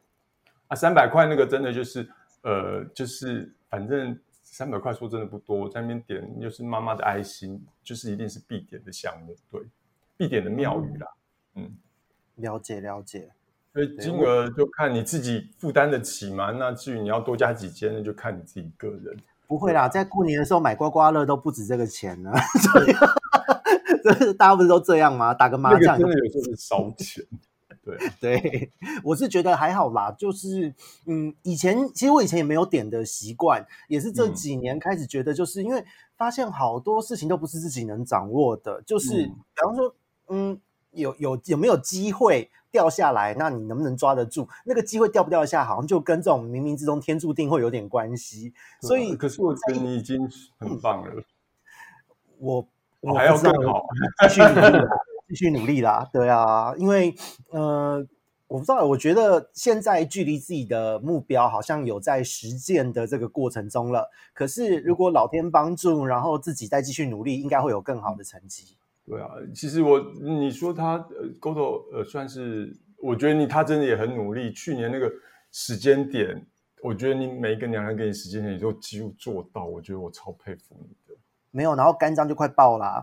[0.69, 2.09] 啊，三百块那个真的就是
[2.43, 9.63] 呃就是反正三百块说真的不多，我在那边点又是妈妈的爱心，就是一定是必点的项目，对，
[10.17, 11.09] 必点的庙宇啦。
[11.55, 11.77] 嗯，
[12.37, 13.31] 了解了解。
[13.73, 16.51] 所以金额就看你自己负担得起嘛。
[16.51, 19.17] 那至于你要多加几间，那就看你自己个人。
[19.49, 22.31] 不会啦，在过年的时候买刮刮乐都不止这个钱呢。
[22.63, 22.95] 所以
[24.05, 25.35] 这是大家不是都这样吗？
[25.35, 27.25] 打个麻那个将真的有时候是烧钱。
[27.83, 28.73] 对，对，
[29.03, 30.75] 我是觉得还好啦，就是
[31.07, 35.83] 嗯，以前其实我以前也没有点的习惯，也是这嗯几年开始觉得，就是因为
[36.15, 39.95] 发现好多事情都不是自己能掌握的，就是、嗯比方说，
[40.29, 40.61] 嗯，
[40.93, 44.49] 有有有没有机会掉下来，那你能不能抓得住？
[44.65, 50.29] 那个机会掉不掉得下，好像就跟这种冥冥之中天注定会有点关系，所以可是我觉得你已经
[50.59, 51.23] 很棒了，
[52.39, 52.67] 我
[53.01, 53.87] 我还要更好。
[54.29, 54.89] 继续努力啦，
[55.29, 57.15] 继续努力啦，对啊，因为
[57.51, 58.07] 呃，
[58.49, 64.11] 我不知道，我觉得现在距离自己的目标好像有在实践的这个过程中了。
[64.35, 68.77] 可是如果老天帮助，然后自己再继续努力，应该会有更好的成绩。
[69.09, 74.53] 对啊，其实我你说他呃，Goto 呃，算是我觉得你他真的也很努力。
[74.53, 75.11] 去年那个
[75.51, 76.47] 时间点，
[76.83, 81.19] 我觉得你每一个娘娘给你时间点，你都几乎做到，我觉得我超佩服你的。
[81.51, 83.03] 没有，然后肝脏就快爆啦。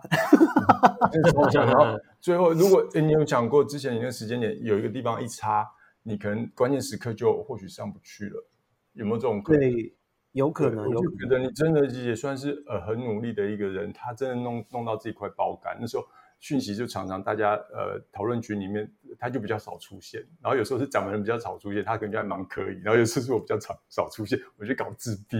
[1.51, 5.67] 然后最后，如果诶你有讲过之前你那个时间点有一个地方一插，
[6.03, 8.47] 你可能关键时刻就或许上不去了，
[8.93, 9.61] 有没有这种可能？
[9.61, 9.95] 对，
[10.35, 10.95] 有可能，有可能。
[10.95, 15.77] 我就觉得你真的也算是呃很努力的一个人，他真的弄弄到自己快爆肝。
[15.79, 16.05] 那时候
[16.39, 25.39] 讯息就常常大家呃讨论群里面他就比较少出现，然后有时候是掌门人比较少出现，他可能就还蛮可以，然后有时候是我比较少少出现，我就搞自闭。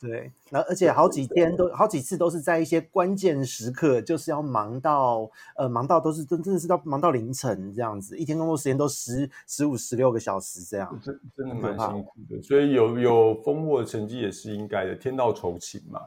[0.00, 11.00] 对，然后而且好几天都好几次都是在一些关键时刻，就是要忙到呃忙到都是真真的是到忙到凌晨这样子，一天工作时间都十十五十六个小时这样。
[11.02, 16.00] 真真的蛮辛苦的，所以有有丰厚的成绩也是应该的，天道酬勤嘛。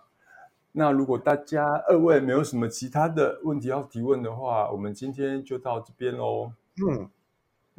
[0.71, 6.53] 那如果大家二位没有什么其他的问题要提问的话，我们今天就到这边喽。
[6.89, 7.09] 嗯，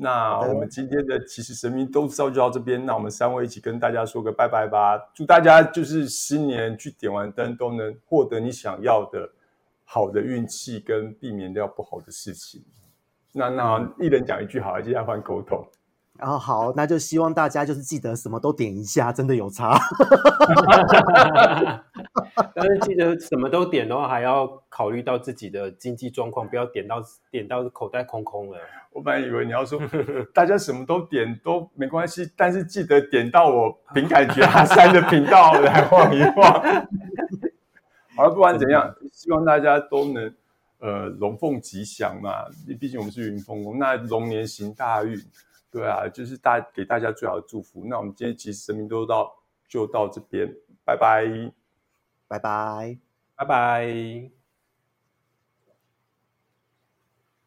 [0.03, 4.99] 那我们今天的其实神明都知道就到这边，那我们三位一起跟大家说个拜拜吧。
[5.15, 9.31] 祝大家就是新年去点完灯都能获得你想要的
[9.85, 12.65] 好的运气，跟避免掉不好的事情。
[13.33, 15.65] 那那一人讲一句好了，接下来换沟通。
[16.23, 19.77] 然后好，那就希望大家就是记得什么都点一下，真的有差。
[22.55, 28.59] 但是记得什么都点的话，还要考虑到自己的经济状况，不要点到点到口袋空空了。
[28.93, 29.81] 我本来以为你要说
[30.33, 36.63] 大家什么都点都没关系，但是记得点到我凭感觉阿三的频道来晃一晃。
[38.15, 40.33] 好了，不管怎样，希望大家都能
[40.79, 42.45] 呃龙凤吉祥嘛，
[42.79, 45.21] 毕竟我们是云凤宫，那龙年行大运，
[45.73, 47.83] 对啊，就是大给大家最好的祝福。
[47.87, 49.35] 那我们今天其实生命都到
[49.67, 50.55] 就到这边，
[50.85, 51.25] 拜拜。
[52.29, 52.99] 拜拜。
[53.35, 54.42] 拜拜。